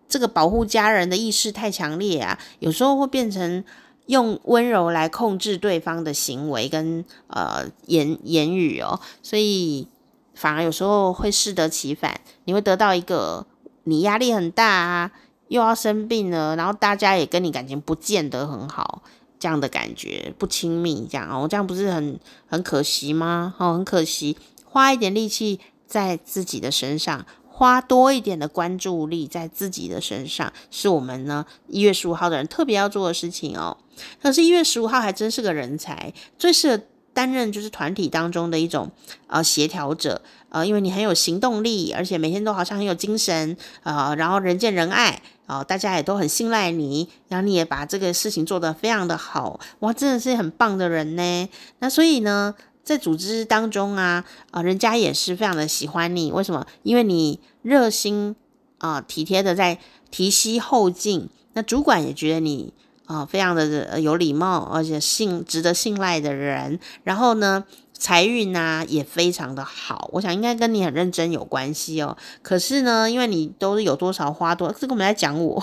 [0.09, 3.65] 这个保护家人的意识太强烈啊，有时候会变成。
[4.09, 9.87] 用温柔来控制对方的行为跟呃言言语哦，所以
[10.35, 12.21] 反而有时候会适得其反。
[12.45, 13.47] 你会得到一个
[13.85, 15.13] 你压力很大啊，
[15.49, 19.03] 又要生病了，然后大家也跟你感情不见得很好，
[19.39, 23.55] 这样的感觉不亲密，这样哦，这样不是很很可惜吗？
[23.59, 27.27] 哦，很可惜，花一点力气在自己的身上。
[27.59, 33.77] 花多一点的关注力在自己的身上，是我们呢一月十五号的人特别要做的事情哦。
[34.23, 38.89] 可是，一月十五号还真是个人才，最适合担任就是团体当中的一种
[39.27, 51.49] 呃协调者，呃，因为你很有行动力，而且每天都好像很有精神，呃，然后人见人爱，啊、呃，大家也都很信赖你，然后你也把这个事情做得非常的好，哇，真的是很棒的人呢。
[51.81, 52.55] 那所以呢，
[52.89, 56.33] 在组织当中啊，啊、人家也是非常的喜欢你。
[56.33, 56.67] 为什么？
[56.83, 58.35] 因为你热心
[58.79, 59.79] 啊、体贴的在
[60.11, 61.29] 提携后进。
[61.53, 62.73] 那主管也觉得你
[63.05, 66.81] 啊、非常的有礼貌，而且信值得信赖的人。
[67.05, 70.09] 然后呢，财运啊也非常的好。
[70.15, 72.17] 我想应该跟你很认真有关系哦。
[72.41, 75.63] 可是呢，因为你都是有多少花多，这个我们来讲我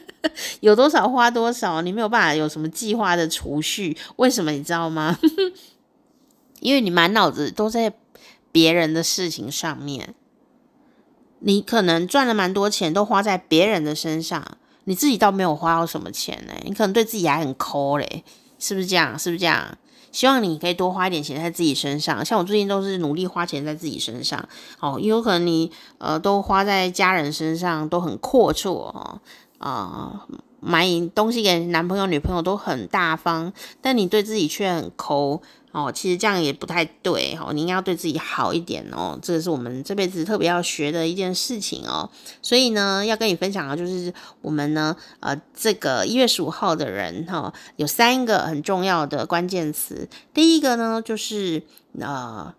[0.60, 3.96] 有多少花多少，你没有办法有什么计划的储蓄。
[4.16, 5.18] 为什么你知道吗？
[6.60, 7.92] 因为你满脑子都在
[8.50, 10.14] 别人的事情上面，
[11.40, 14.44] 你可能赚了蛮多钱，都花在别人的身上，
[14.84, 16.54] 你自己倒没有花到什么钱呢？
[16.64, 18.24] 你可能对自己还很抠嘞，
[18.58, 19.18] 是不是这样？
[19.18, 19.78] 是不是这样？
[20.10, 22.24] 希望你可以多花一点钱在自己身上。
[22.24, 24.48] 像我最近都是努力花钱在自己身上，
[24.80, 29.20] 哦，也有可能你呃都花在家人身上，都很阔绰哦，
[29.58, 30.26] 啊、
[30.60, 35.42] 买东西给男朋友、女朋友都很大方，但你对自己却很抠。
[35.86, 42.10] 哦，其实这样也不太对哦，你应该要对自己好一点哦，这个是我们这辈子特别要学的一件事情哦。
[42.42, 44.12] 所以呢，要跟你分享的就是
[44.42, 50.08] 我们呢，呃，这个一月十五号的人哈、哦，有三个很重要的关键词。
[50.34, 51.62] 第一个呢，就是
[52.00, 52.52] 呃，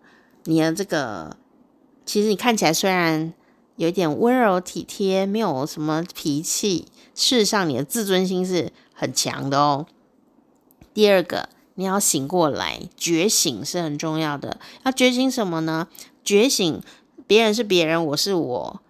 [0.44, 1.36] 你的这个，
[2.06, 3.34] 其实你看起来虽然
[3.76, 9.86] 有一点温柔体贴，没有什么脾气，事实上你的自尊心是很强的哦。
[10.94, 11.48] 第二个。
[11.80, 14.58] 你要醒过来，觉醒是很重要的。
[14.84, 15.88] 要觉醒什么呢？
[16.22, 16.82] 觉醒
[17.26, 18.82] 别人是别人，我是我，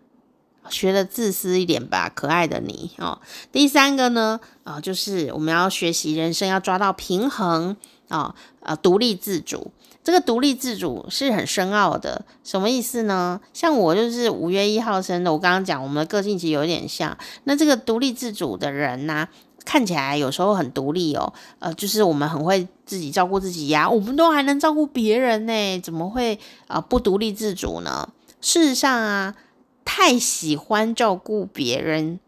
[0.68, 3.20] 学得自私一点吧，可爱的你哦。
[3.52, 7.76] 第三个呢，啊、就是我们要学习人生要抓到平衡
[8.08, 9.70] 啊，呃，独立自主。
[10.02, 13.40] 这个独立自主是很深奥的，什么意思呢？
[13.52, 17.16] 像我就是五月一号生的，我刚刚讲我们的个性其实有点像。
[17.44, 19.28] 那这个独立自主的人呢、
[19.64, 28.08] 看起来有时候很独立哦，呃，就是我们很会自己照顾自己呀，我们都还能照顾别人呢，怎么会啊、不独立自主呢？
[28.40, 29.36] 事实上啊，
[29.84, 32.18] 太喜欢照顾别人，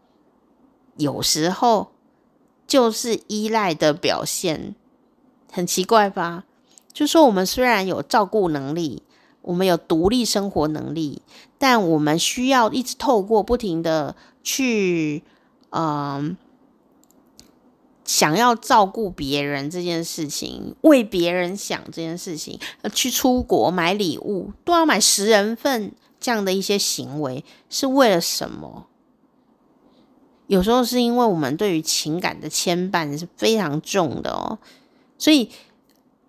[0.97, 1.91] 有时候
[2.67, 4.75] 就是依赖的表现，
[5.51, 6.45] 很奇怪吧？
[6.93, 9.01] 就说我们虽然有照顾能力，
[9.41, 11.23] 我们有独立生活能力，
[11.57, 15.23] 但我们需要一直透过不停的去，
[15.71, 16.37] 嗯、
[18.05, 22.59] 想要照顾别人这件事情，为别人想这件事情，
[22.93, 28.87] 去出国买礼物都要买十人份，这样的一些行为是为了什么？
[30.47, 34.59] 有时候是因为我们对于情感的牵绊是非常重的哦，
[35.17, 35.49] 所以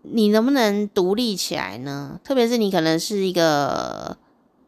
[0.03, 2.21] 你能不能独立起来呢？
[2.23, 4.17] 特别是你可能是一个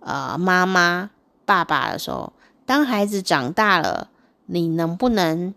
[0.00, 1.10] 呃妈妈、
[1.44, 2.32] 爸爸的时候，
[2.66, 4.10] 当孩子长大了，
[4.46, 5.54] 你能不能？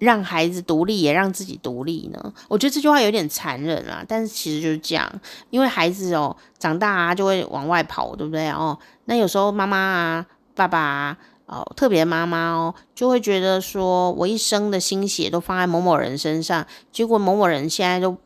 [0.00, 2.32] 让孩子独立，也让自己独立呢？
[2.48, 5.12] 我觉得这句话有点残忍啊，但是其实就是这样，
[5.50, 8.76] 因为孩子哦长大啊就会往外跑，对不对哦？
[9.04, 18.16] 那有时候妈妈啊、爸爸啊，哦，特别妈妈哦，就会觉得说我一生的心血都放在某某人身上，结果某某人现在都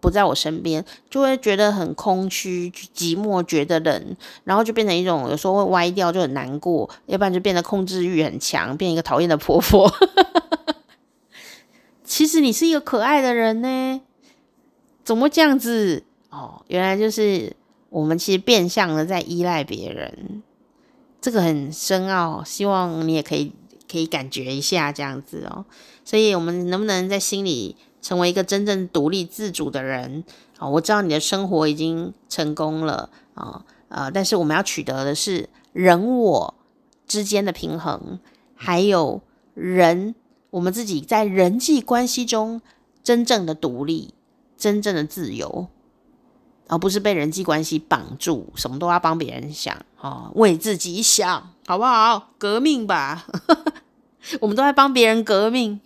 [0.00, 9.92] 不在我身边，就会觉得很空虚、寂寞，觉得冷，然后就变成一种有时候会歪掉，就很难过，要不然就变得控制欲很强，变一个讨厌的婆婆。
[12.04, 14.02] 其实你是一个可爱的人呢，
[15.02, 16.04] 怎么这样子？
[16.28, 17.56] 哦，原来就是
[17.88, 20.42] 我们其实变相的在依赖别人，
[21.20, 23.52] 这个很深奥，希望你也可以
[23.90, 25.64] 可以感觉一下这样子哦。
[26.04, 30.24] 所以，我们能不能在心里成为一个真正独立自主的人？
[30.58, 36.54] 啊、我知道你的生活已经成功了啊、哦，呃，但是我们要取得的是人我
[37.06, 38.18] 之间的平衡，
[38.54, 39.22] 还有
[39.54, 40.14] 人。
[40.54, 42.62] 我们自己在人际关系中
[43.02, 44.14] 真正的独立、
[44.56, 45.66] 真正的自由，
[46.68, 52.30] 而不是被人际关系绑住，什么都要帮别人想啊，为自己想，好不好？
[52.38, 53.26] 革命吧！
[54.40, 55.80] 我们都在帮别人革命，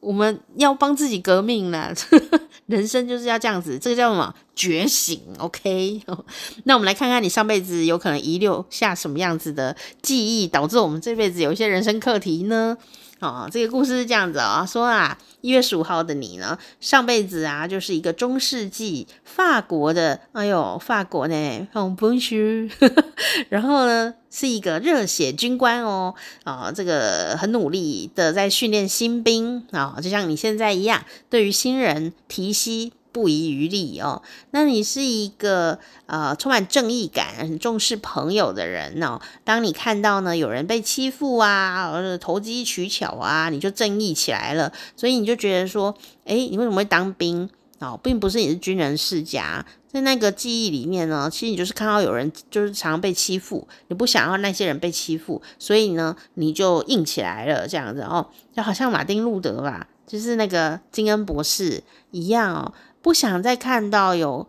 [0.00, 1.92] 我们要帮自己革命了。
[2.64, 4.34] 人生就是要这样子，这个叫什么？
[4.54, 5.20] 觉醒。
[5.36, 6.00] OK，
[6.64, 12.78] 那我们来看看你上辈子有可能遗留下什么样子的记忆，导致我们这辈子有一些人生课题呢？
[13.20, 22.70] 哦，这个故事是这样子啊、哦，说啊，一月十五号的你呢，上辈子啊就是一个中世纪法国的，哎呦，法国呢，很风趣，
[23.48, 32.92] 然后呢是一个热血军官哦，啊、哦，这个很努力的在训练新兵啊、哦，就像你现在一样，对于新人提膝。
[33.16, 39.18] 不遗余力哦，那你是一个呃充满正义感、很重视朋友的人哦。
[39.42, 44.70] 当你看到呢有人被欺负啊，或者投机取巧啊，你就正义起来了。
[44.94, 47.48] 所以你就觉得说，诶，你为什么会当兵
[47.78, 47.98] 哦？
[48.02, 62.74] 并不是你是军人世家，在那个记忆里面呢，其实你就是看到有人就是常常被欺负，你不想要那些人被欺负，所以呢你就硬起来了，这样子哦，就好像马丁路德吧，就是那个金恩博士一样哦。
[63.06, 64.48] 不想再看到有，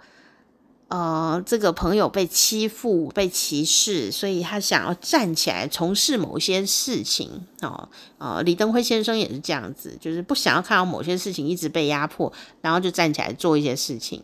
[0.88, 7.46] 呃，这个朋友被欺负、被歧视，所以他想要站起来从事某些事情。
[7.62, 14.24] 哦，呃，李登辉先生也是这样子，就是不想要看到某些事情一直被压迫，然后就站起来做一些事情。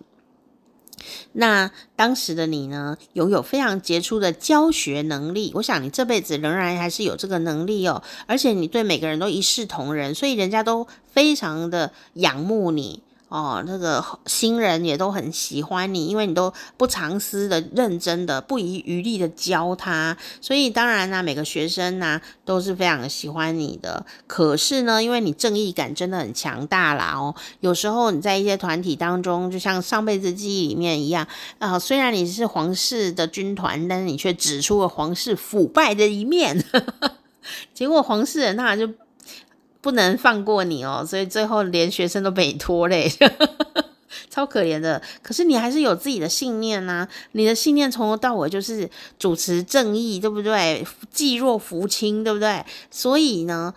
[1.33, 13.03] 那当时的你呢，拥有非常杰出的教学能力，我想你这辈子仍然还是有这个能力哦，而且你对每个人都一视同仁，所以人家都非常的仰慕你。
[13.29, 24.05] 哦，那个新人也都很喜欢你，因为你都不藏私的、认真的、不遗余力的教他，所以当然呢、每个学生呢、都是非常的喜欢你的。
[24.27, 36.63] 可是呢，因为你正义感真的很强大啦哦，有时候你在一些团体当中，就像上辈子记忆里面一样啊、虽然你是皇室的军团，但是你却指出了皇室腐败的一面，
[37.73, 38.87] 结果皇室人那就。
[39.83, 43.11] 不能放过你哦，所以最后连学生都被拖累，
[44.31, 45.01] 超可怜的。
[45.21, 50.87] 可是你还是有自己的信念呐、啊，你的信念从头到尾就是主持正义，对不对？
[51.11, 52.63] 济弱扶清，对不对？
[52.89, 53.73] 所以呢。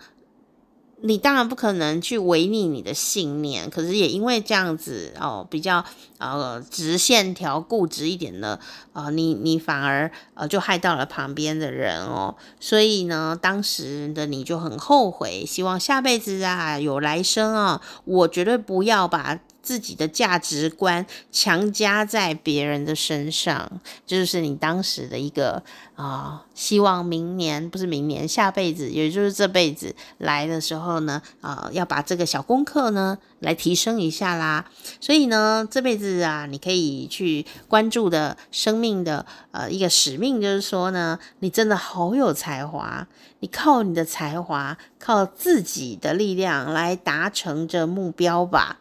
[1.07, 5.83] 你当然不可能去违逆你的信念，可是也因为这样子哦，比较
[6.17, 8.59] 呃直线条、固执一点呢
[8.91, 19.39] 啊、呃，你你反而呃就害到了旁边的人哦，所以呢，当时的你就很后悔，希望下辈子啊有来生啊，我绝对不要把。
[19.67, 25.61] 自己的价值观强加在别人的身上，就是你当时的一个
[25.95, 34.63] 啊、希望明年不是明年，下辈子，也就是这辈子来的时候呢，啊、要把这个小功课呢来提升一下啦。
[35.01, 43.05] 所以呢，这辈子啊，你可以去关注的生命的呃一个使命，就是说呢，你真的好有才华，
[43.41, 48.79] 你靠你的才华，靠自己的力量来达成这目标吧。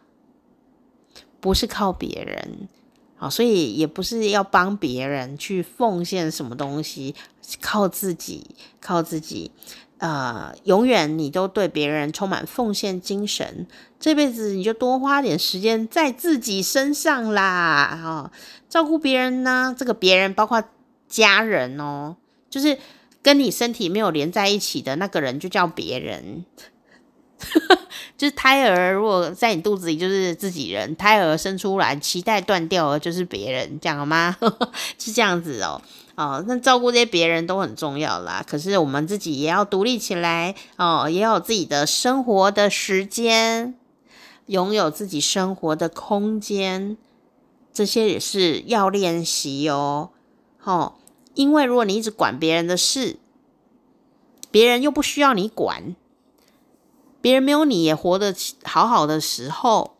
[1.46, 2.68] 不是靠别人，
[3.14, 7.14] 好，所以也不是要帮别人去奉献什么东西，
[7.60, 8.44] 靠自己，
[8.80, 9.52] 靠自己，
[9.98, 13.68] 呃，永远你都对别人充满奉献精神，
[14.00, 18.32] 这辈子你就多花点时间在自己身上啦，哦，
[18.68, 20.60] 照顾别人呢，这个别人包括
[21.08, 22.16] 家人哦，
[22.50, 22.76] 就是
[23.22, 26.44] 跟你身体没有连在一起的那个人就叫别人。
[28.16, 34.36] 就是胎儿如果在你肚子里就是自己人，胎儿生出来脐带断掉了就是别人，这样好吗？
[34.98, 35.80] 是这样子哦。
[36.16, 38.42] 哦，那照顾这些别人都很重要啦。
[38.46, 43.74] 可是我们自己也要独立起来哦，也有自己的生活的时间，
[44.46, 46.96] 拥有自己生活的空间，
[47.70, 50.08] 这些也是要练习哦。
[50.64, 50.94] 哦，
[51.34, 53.18] 因为如果你一直管别人的事，
[54.50, 55.94] 别人又不需要你管，
[57.20, 59.92] 别人没有你也活得好好的时候。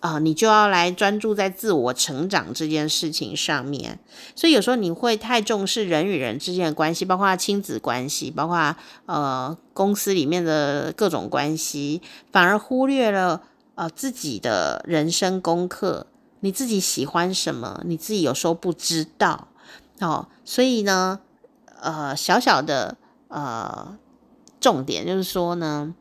[0.00, 3.98] 啊、你就要来专注在自我成长这件事情上面，
[4.36, 8.76] 所以有时候你会太重视人与人之间的关系，包括亲子关系，包括
[9.06, 13.42] 呃公司里面的各种关系，反而忽略了
[13.74, 16.06] 呃自己的人生功课。
[16.40, 17.82] 你自己喜欢什么？
[17.84, 19.48] 你自己有时候不知道
[19.98, 20.28] 哦。
[20.44, 21.18] 所以呢，
[21.80, 23.98] 呃，小小的呃
[24.60, 25.94] 重点就是说呢。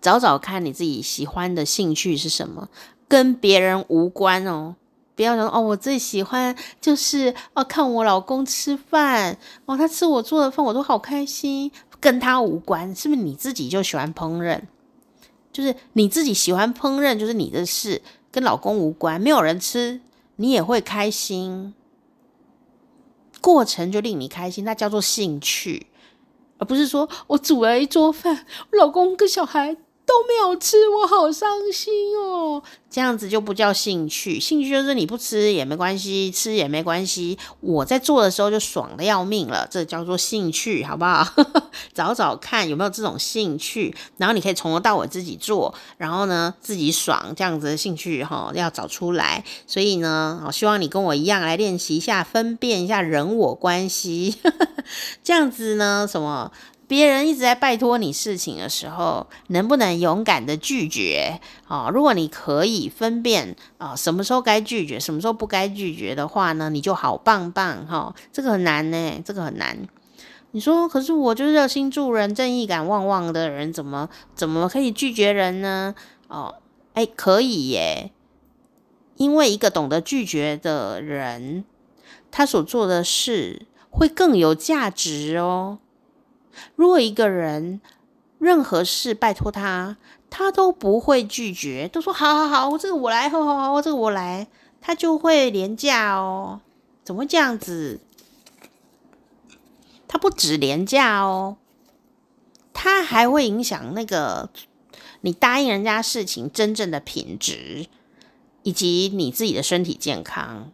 [0.00, 2.70] 找找看你自己喜欢的兴趣是什么，
[3.06, 4.76] 跟别人无关哦。
[5.14, 9.36] 不要说哦，我最喜欢就是哦，看我老公吃饭
[9.66, 11.70] 哦，他吃我做的饭，我都好开心，
[12.00, 12.96] 跟他无关。
[12.96, 14.62] 是不是你自己就喜欢烹饪？
[15.52, 18.00] 就是你自己喜欢烹饪，就是你的事，
[18.32, 19.20] 跟老公无关。
[19.20, 20.00] 没有人吃，
[20.36, 21.74] 你也会开心，
[23.42, 25.88] 过程就令你开心，那叫做兴趣，
[26.60, 29.76] 而不是说我煮了一桌饭，我老公跟小孩。
[30.10, 32.60] 都没有吃，我好伤心哦。
[32.90, 37.38] 这样子就不叫兴趣，兴趣就是你不吃也没关系，吃也没关系。
[37.60, 41.24] 我在做的时候就爽得要命了，这叫做兴趣，好不好？
[41.94, 49.44] 找找看有没有这种兴趣，然后你可以从头到尾自己做，然后呢自己爽，这样子的兴趣哈要找出来。
[49.68, 54.34] 所以呢，我希望你跟我一样来练习一下，分辨一下人我关系，
[55.22, 56.50] 这样子呢什么？
[56.90, 61.38] 别人一直在拜托你事情的时候，能不能勇敢的拒绝？
[61.68, 68.14] 啊、如果你可以分辨啊、什么时候该拒绝，什么时候不该拒绝的话呢，你就好棒棒哈、哦。
[68.32, 69.78] 这个很难呢，这个很难。
[70.50, 75.94] 你说，可是我就是热心助人、正义感旺旺的人，怎么怎么可以拒绝人呢？
[76.26, 76.56] 哦，
[76.94, 78.10] 哎，可以耶，
[79.16, 81.64] 因为一个懂得拒绝的人，
[82.32, 85.78] 他所做的事会更有价值哦。
[86.76, 87.80] 如果一个人
[88.38, 89.96] 任何事拜托他，
[90.28, 94.46] 他都不会拒绝，都说好好好，我这个我来，好好好，我这个我来，
[94.80, 96.60] 他就会廉价哦。
[97.02, 98.00] 怎么会这样子？
[100.06, 101.56] 他不止廉价哦，
[102.72, 104.50] 他还会影响那个
[105.20, 107.86] 你答应人家事情真正的品质，
[108.62, 110.72] 以及你自己的身体健康，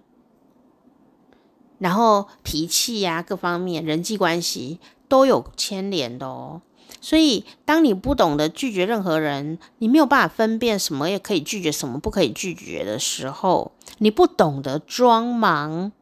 [1.78, 4.78] 然后脾气呀，各方面人际关系。
[5.08, 6.62] 都有牵连的哦，
[7.00, 15.92] 所以当你不懂得拒绝任何人，你没有办法分辨什么也可以拒绝，什么不可以拒绝的时候，你不懂得装忙，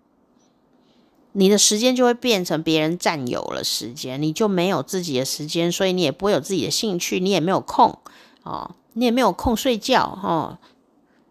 [1.33, 7.99] 你的时间就会变成别人占有了时间，你就没有自己的时间，所以你也不会有自己的兴趣，你也没有空
[8.43, 10.59] 哦，你也没有空睡觉哦，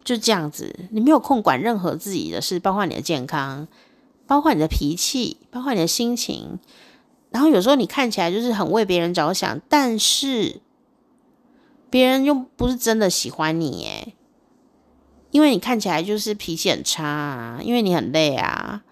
[0.04, 3.68] 就这样子，你没有空管任何自己的事，包括你的健康，
[4.28, 6.60] 包括你的脾气，包括你的心情。
[7.34, 10.62] 然后有时候你看起来就是很为别人着想，但是
[11.90, 14.16] 别人又不是真的喜欢你诶，
[15.32, 18.84] 因为你看起来就是脾气很差啊，因为你很累啊。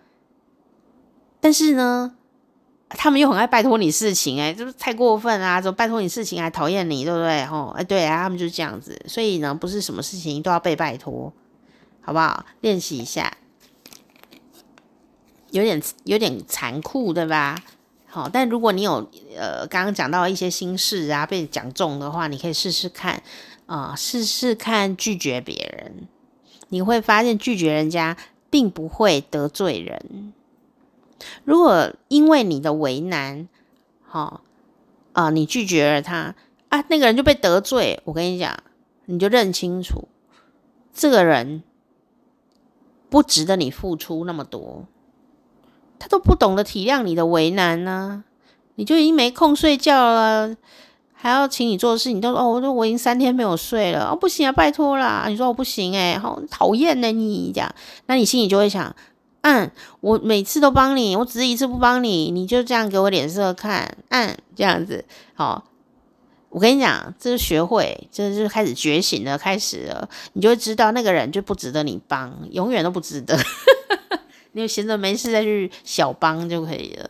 [1.39, 2.15] 但是呢，
[2.89, 5.61] 他们又很爱拜托你事情，诶，就是太过分啊！
[5.61, 7.45] 怎么拜托你事情还讨厌你，对不对？
[7.45, 8.99] 吼，哎，对啊，他们就是这样子。
[9.07, 11.31] 所以呢，不是什么事情都要被拜托，
[12.01, 12.43] 好不好？
[12.61, 13.37] 练习一下，
[15.51, 17.63] 有点有点残酷，对吧？
[18.13, 23.23] 好，但如果你有呃刚刚讲到一些心事啊，被讲中的话，你可以试试看
[23.67, 26.09] 啊，试试看拒绝别人，
[26.67, 28.17] 你会发现拒绝人家
[28.49, 30.33] 并不会得罪人。
[31.45, 33.47] 如果因为你的为难，
[34.05, 34.41] 好
[35.13, 36.35] 啊，你拒绝了他
[36.67, 38.01] 啊，那个人就被得罪。
[38.03, 38.61] 我跟你讲，
[39.05, 40.09] 你就认清楚，
[40.93, 41.63] 这个人
[43.09, 44.85] 不值得你付出那么多。
[46.01, 48.23] 他都不懂得体谅你的为难呢、
[48.73, 50.55] 你就已经没空睡觉了，
[51.13, 57.71] 还要请你做事，你都说哦，我说我已经三天没有睡了，哦，不行啊，拜托啦，你说我不行诶，好讨厌呢你这样，
[58.07, 58.95] 那你心里就会想，
[59.41, 65.63] 嗯，我每次都帮你，我只是一次不帮你，你就这样给我脸色看，嗯，这样子，好，
[66.49, 73.37] 我跟你讲，这是学会，这是开始觉醒了，开始了，你就会知道那个人就不值得你帮，永远都不值得。
[74.53, 77.09] 你闲着没事再去小帮就可以了。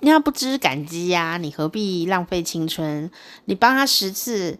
[0.00, 3.10] 你要不知感激呀、你何必浪费青春？
[3.46, 4.58] 你帮他十次，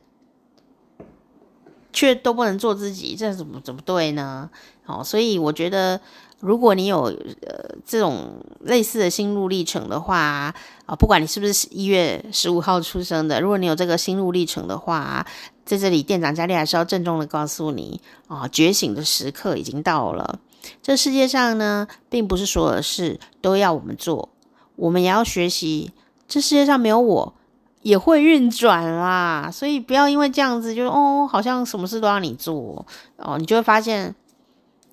[1.92, 4.48] 却都不能做自己，这怎么怎么对呢？
[4.84, 6.00] 好，所以我觉得，
[6.40, 10.54] 如果你有呃这种类似的心路历程的话
[10.86, 15.26] 啊，不管你是不是一月十五号出生的，如果你有这个心路历程的话，
[15.66, 20.40] 在这里店长佳丽还是要郑重的告诉你啊，觉醒的时刻已经到了。
[20.82, 24.28] 这世界上呢，并不是所有的事都要我们做。
[24.76, 25.92] 我们也要学习，
[26.26, 27.34] 这世界上没有我
[27.82, 32.84] 也会运转啦，所以不要因为这样子就哦，好像什么事都要你做
[33.16, 34.14] 哦，你就会发现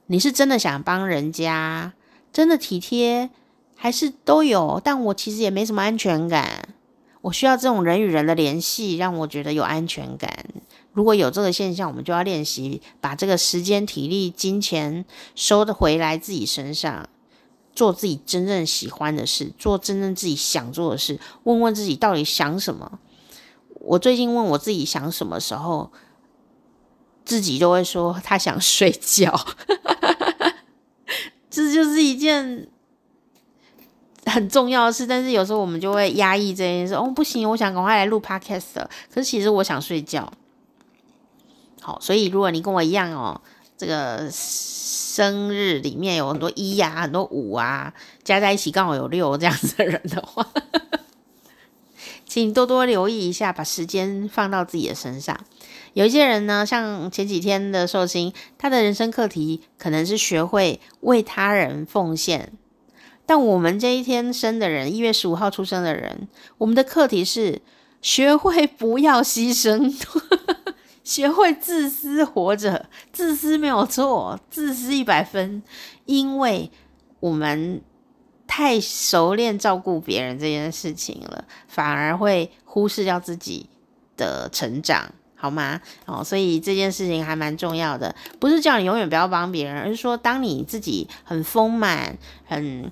[0.08, 1.94] 你是真的想帮人家，
[2.32, 3.30] 真的体贴，
[3.76, 6.68] 还是都有，但我其实也没什么安全感，
[7.22, 10.46] 我需要这种人与人的联系，让我觉得有安全感。
[10.94, 17.08] 如果有这个现象，我们就要练习把这个时间、体力、金钱收得回来自己身上。
[17.74, 21.18] 做自己真正喜欢的事，做真正自己想做的事。
[21.44, 23.00] 问问自己到底想什么。
[23.76, 25.90] 我最近问我自己想什么时候，
[27.24, 29.34] 自己就会说他想睡觉。
[31.50, 32.68] 这就是一件
[34.26, 36.94] 很重要的事，但是有时候我们就会压抑这件事。
[36.94, 38.86] 哦，不行，我想赶快来录 podcast。
[39.10, 40.30] 可是其实我想睡觉。
[41.82, 43.42] 好，所以如果你跟我一样哦，
[43.78, 44.32] 这个。
[45.12, 50.48] 生日里面有很多一呀、很多五啊，加在一起刚好有六这样子的人的话，
[52.26, 55.38] 请多多留意一下，把时间放到自己的身上。
[55.92, 62.54] 有一些人呢，像前几天的寿星，他的人生课题可能是学会为他人奉献。
[63.26, 67.62] 但我们这一天生的人，一月十五号出生的人，我们的课题是
[68.02, 69.94] 学会不要牺牲。
[71.04, 75.64] 学会自私活着，自私没有错，自私一百分，
[76.06, 76.72] 因为
[77.20, 77.82] 我们
[78.46, 83.68] 太熟练照顾别人这件事情了，反而会忽视掉自己
[84.16, 85.82] 的成长，好吗？
[86.06, 92.92] 哦，所以这件事情还蛮重要的，不是叫你永远不要帮别人，而是说当你自己很丰满，很。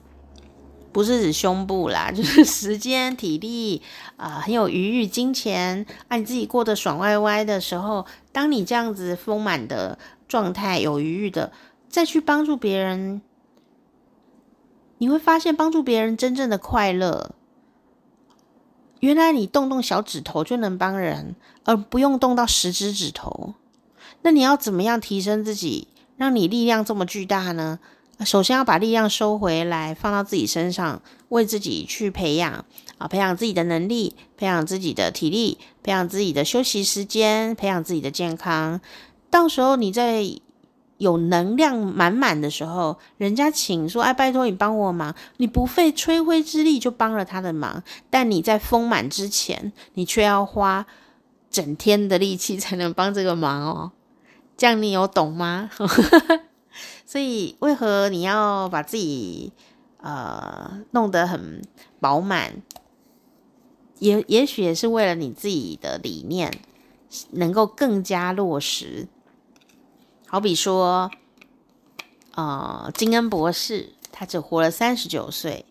[0.91, 3.81] 不是指胸部啦， 就是时间、体力
[4.17, 11.51] 啊、很有余裕、金钱，啊，你自己过得爽歪歪的时候，当你这样子丰满的状态、有余裕的，
[11.87, 13.21] 再去帮助别人，
[14.97, 17.31] 你会发现帮助别人真正的快乐。
[18.99, 23.53] 原来你动动小指头就能帮人，而不用动到十指指头。
[24.23, 25.87] 那你要怎么样提升自己，
[26.17, 27.79] 让你力量这么巨大呢？
[28.25, 32.65] 首先要把力量收回来，放到自己身上，为自己去培养
[32.97, 38.81] 啊，培养自己的能力，培养自己的体力，培养自己的休息时间，培养自己的健康。
[39.29, 40.25] 到时候你在
[40.97, 50.85] 有能量满满的时候，人家请说：“哎，拜托你帮我忙。”你不费吹灰之力就帮了他的忙，但你在丰满之前，你却要花
[51.49, 53.93] 整天的力气 才能帮这个忙哦。
[54.57, 55.69] 这样你有懂吗？
[57.11, 59.51] 所以，为何你要把自己
[59.97, 61.59] 呃弄得很
[61.99, 62.61] 饱满？
[63.97, 66.53] 也也许也是为了你自己的理念
[67.31, 69.07] 能够更加落实。
[70.27, 71.09] 好比说，
[72.35, 75.65] 呃，金恩博士，他只活了三十九岁，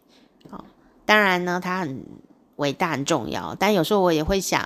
[0.50, 0.64] 哦，
[1.06, 2.04] 当然呢，他很
[2.56, 3.54] 伟大、很重要。
[3.54, 4.60] 但有时候我也会想，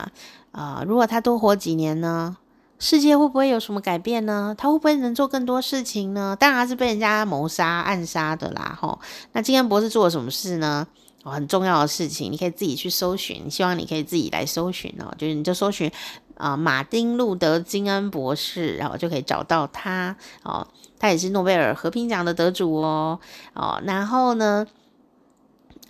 [0.53, 2.39] 啊、呃，如果他多活几年呢？
[2.83, 4.53] 世界会不会有什么改变呢？
[4.59, 6.37] 他会不会能做更多事情呢？
[6.39, 8.76] 当然是被人家谋杀、暗杀的啦！
[8.78, 8.99] 吼，
[9.30, 10.85] 那金恩博士做了什么事呢？
[11.22, 13.49] 哦，很重要的事情，你可以自己去搜寻。
[13.49, 15.89] 希望你可以自己来搜寻哦，就是你就搜寻
[16.37, 20.66] 啊，马丁路德金恩博士，然后就可以找到他哦。
[20.99, 23.20] 他也是诺贝尔和平奖的得主哦。
[23.55, 24.66] 哦，然后呢？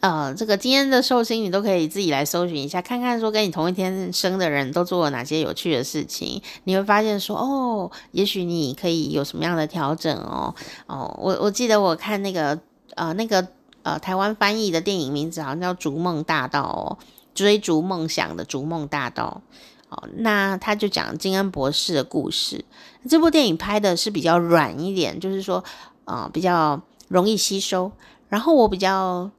[0.02, 10.52] 呃，这个今天的寿星你都可以自己来搜寻一下，看看说跟你同一天生的人都做了哪些有趣的事情，你会发现说哦，也许你可以有什么样的调整哦。
[10.88, 12.58] 哦，我我记得我看那个
[12.96, 13.46] 呃那个
[13.84, 16.98] 呃台湾翻译的电影名字好像叫《逐梦大道》哦，
[17.32, 19.40] 追逐梦想的逐梦大道。
[19.88, 22.64] 哦，那他就讲金恩博士的故事。
[23.08, 25.62] 这部电影拍的是比较软一点，就是说
[26.06, 27.92] 呃比较容易吸收。
[28.28, 29.30] 然后我比较。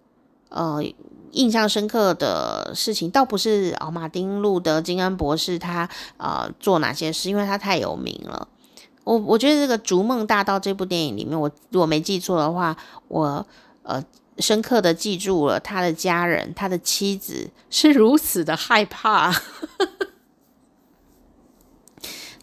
[0.54, 0.84] 呃，
[1.32, 8.48] 印象深刻的事情倒不是哦，马丁路德金恩博士他呃做哪些事，因为他太有名了。
[9.04, 12.78] 我我觉得这个《逐梦大道》这部电影里面，我如果没记错的话，
[13.08, 13.46] 我
[13.82, 14.02] 呃
[14.38, 19.34] 深刻的记住了他的家人，他的妻子是如此的害怕。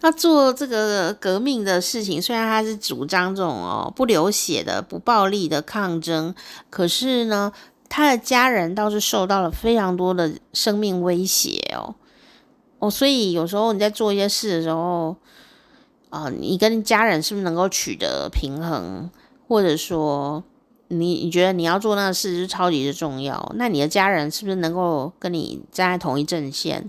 [0.00, 6.34] 他做这个革命的事情，虽然他是主张这种哦不流血的、不暴力的抗争，
[6.68, 7.52] 可是呢。
[7.90, 11.96] 他的家人倒是受到了非常多的生命威胁哦。
[12.78, 15.14] 哦，所以有时候你在做一些事的时候，
[16.08, 19.10] 啊、你跟家人是不是能够取得平衡，
[19.46, 20.42] 或者说
[20.88, 26.88] 你你觉得你要做那个事是超级的重要，那你的家人是不是能够跟你站在同一阵线，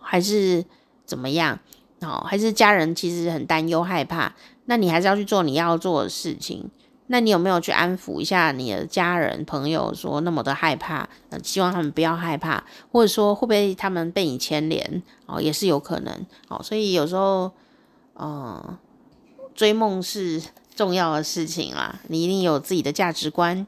[0.00, 0.64] 还是
[1.04, 1.60] 怎么样？
[2.00, 4.34] 哦，还是家人其实很担忧害怕，
[4.64, 6.70] 那你还是要去做你要做的事情。
[7.08, 16.60] 那你有没有去安抚一下你的家人朋友，说那么的害怕，呃，希望他们不要害怕，或者说会不会他们被你牵连哦，也是有可能哦。
[16.62, 17.50] 所以有时候，
[18.14, 18.78] 呃，
[19.54, 20.42] 追梦是
[20.76, 23.66] 重要的事情啦，你一定有自己的价值观，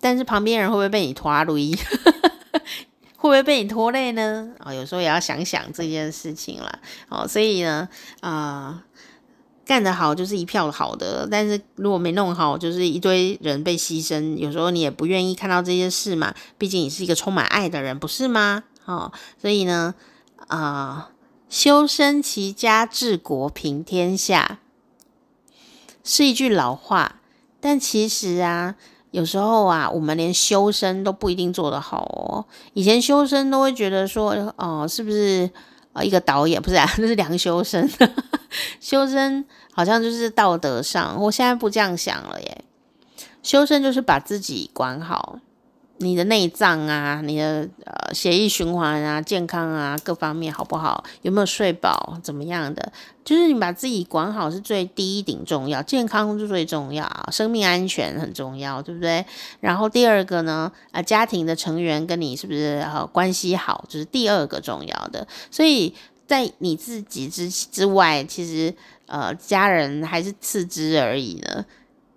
[0.00, 1.72] 但是旁边人会不会被你拖累？
[3.16, 4.54] 会不会被你拖累呢？
[4.58, 6.78] 啊、哦，有时候也要想想这件事情啦。
[7.08, 7.88] 哦，所以呢，
[8.20, 8.84] 啊、
[9.66, 14.36] 干得好就是一票好的，但是如果没弄好，就是一堆人被牺牲。
[14.36, 18.64] 有时候你也不愿意看到这些事嘛，毕竟你是一个充满爱的人，不是吗？
[18.84, 19.10] 哦，
[19.40, 19.94] 所以呢，
[20.48, 21.10] 啊、
[21.48, 24.58] 修身齐家治国平天下
[26.02, 27.20] 是一句老话，
[27.60, 28.74] 但其实啊，
[29.12, 32.44] 有时候啊，我们连修身都不一定做得好哦。
[32.74, 35.50] 以前修身都会觉得说，哦、是不是？
[35.94, 37.88] 啊，一个导演不是啊， 那是梁修身。
[38.80, 42.64] 修身好像就是道德上，我现在不这样想了耶。
[43.42, 45.38] 修身就是把自己管好。
[45.98, 51.04] 你的内脏啊，你的呃血液循环啊，健康啊，各方面好不好？
[51.22, 52.18] 有没有睡饱？
[52.20, 52.92] 怎么样的？
[53.24, 59.24] 就是你把自己管好是最第一顶重要，健康是最重要，生命安全很重要，对不对？
[59.60, 65.26] 然后第二个呢，呃，家庭的成员跟你是不是呃关系好，就是第二个重要的。
[65.48, 65.94] 所以
[66.26, 68.74] 在你自己之之外，其实
[69.06, 71.64] 呃家人还是次之而已呢，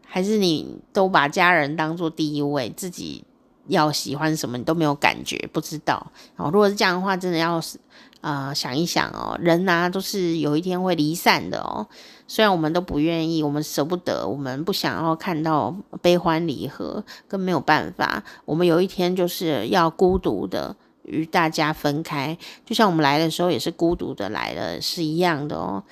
[0.06, 3.24] 还是你都把家人当做第一位，自己。
[3.70, 6.50] 要喜欢什么你都没有感觉，不知道哦。
[6.54, 7.78] 如果是这样的话，真的要是
[8.22, 11.86] 啊、呃、想一想哦，人呐、啊、都是有一天会离散的哦。
[12.30, 18.24] 虽然我们都不愿意，我们舍不得，我们不想要看到悲欢离合，更没有办法。
[18.46, 20.74] 我们有一天就是要孤独的
[21.08, 25.84] 与大家分开，就像我们来的时候也是孤独的来了，是一样的哦。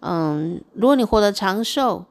[0.00, 2.04] 嗯，如果你活得长寿，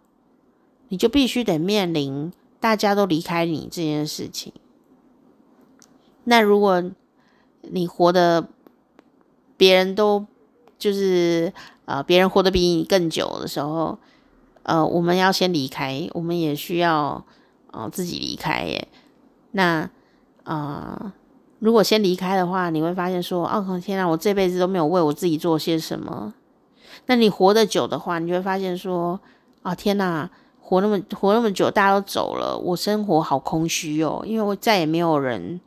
[0.87, 4.51] 你就必须得面临大家都离开你这件事情。
[6.23, 6.83] 那如果
[7.61, 8.47] 你活得
[9.57, 10.25] 别人都
[10.79, 11.53] 就是
[11.85, 13.99] 呃，别人活得比你更久的时候，
[14.63, 17.25] 呃，我们要先离开，我们也需要
[17.71, 18.87] 呃自己离开耶。
[19.51, 19.89] 那
[20.45, 21.13] 呃，
[21.63, 26.33] 如果先离开的话，你会发现说，哦天啊，我这辈子都没有为我自己做些什么。
[27.05, 29.17] 那你活得久的话，你就会发现说，
[29.61, 35.61] 啊天哪，活那么活那么久，大家都走了，我生活好空虚哦，因为我再也没有人。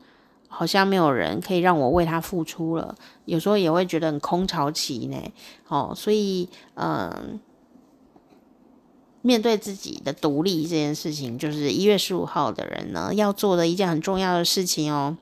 [0.49, 2.95] 好像没有人可以让我为他付出了，
[3.27, 5.19] 有时候也会觉得很空巢期呢。
[5.69, 7.39] 哦，所以嗯，
[9.21, 15.19] 面对自己的独立这件事情，就是一月十五号的人呢要做的一件很重要的事情哦。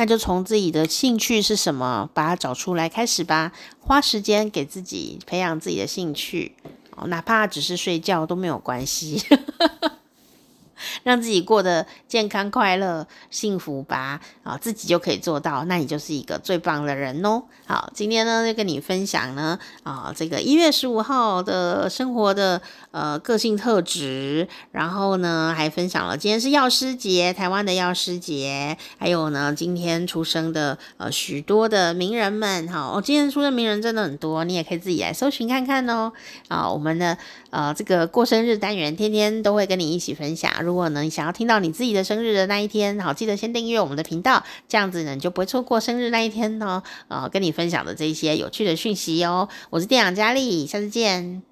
[0.00, 3.52] 那就从自己的兴趣是什么，把它找出来开始吧。
[3.78, 6.56] 花时间给自己培养自己的兴趣，
[6.96, 9.22] 哦，哪怕只是睡觉都没有关系。
[11.02, 17.42] 让自己过得健康、快乐、幸福吧，啊，自己就可以做到，那你就是一个最棒的人哦。
[17.66, 22.60] 好，今天呢就跟你分享呢，啊，这个一月十五号的生活的
[22.90, 36.12] 呃个性特质，然后呢还分享了今天是药师节，台湾的药师节，还有呢今天出生的呃许多的名人们，好，哦，今天出生名人真的很多，你也可以自己来搜寻看看哦。
[36.48, 37.16] 啊，我们的
[37.50, 40.50] 呃这个过生日单元，天天都会跟你一起分享。
[40.70, 49.48] 如果呢，你想要听到你自己的生日的那一天，好，记得先订阅我们的频道，这样子呢，你就不会错过生日那一天呢，呃，跟你分享的这些有趣的讯息哦。
[49.70, 51.49] 我是店长佳丽，下次见。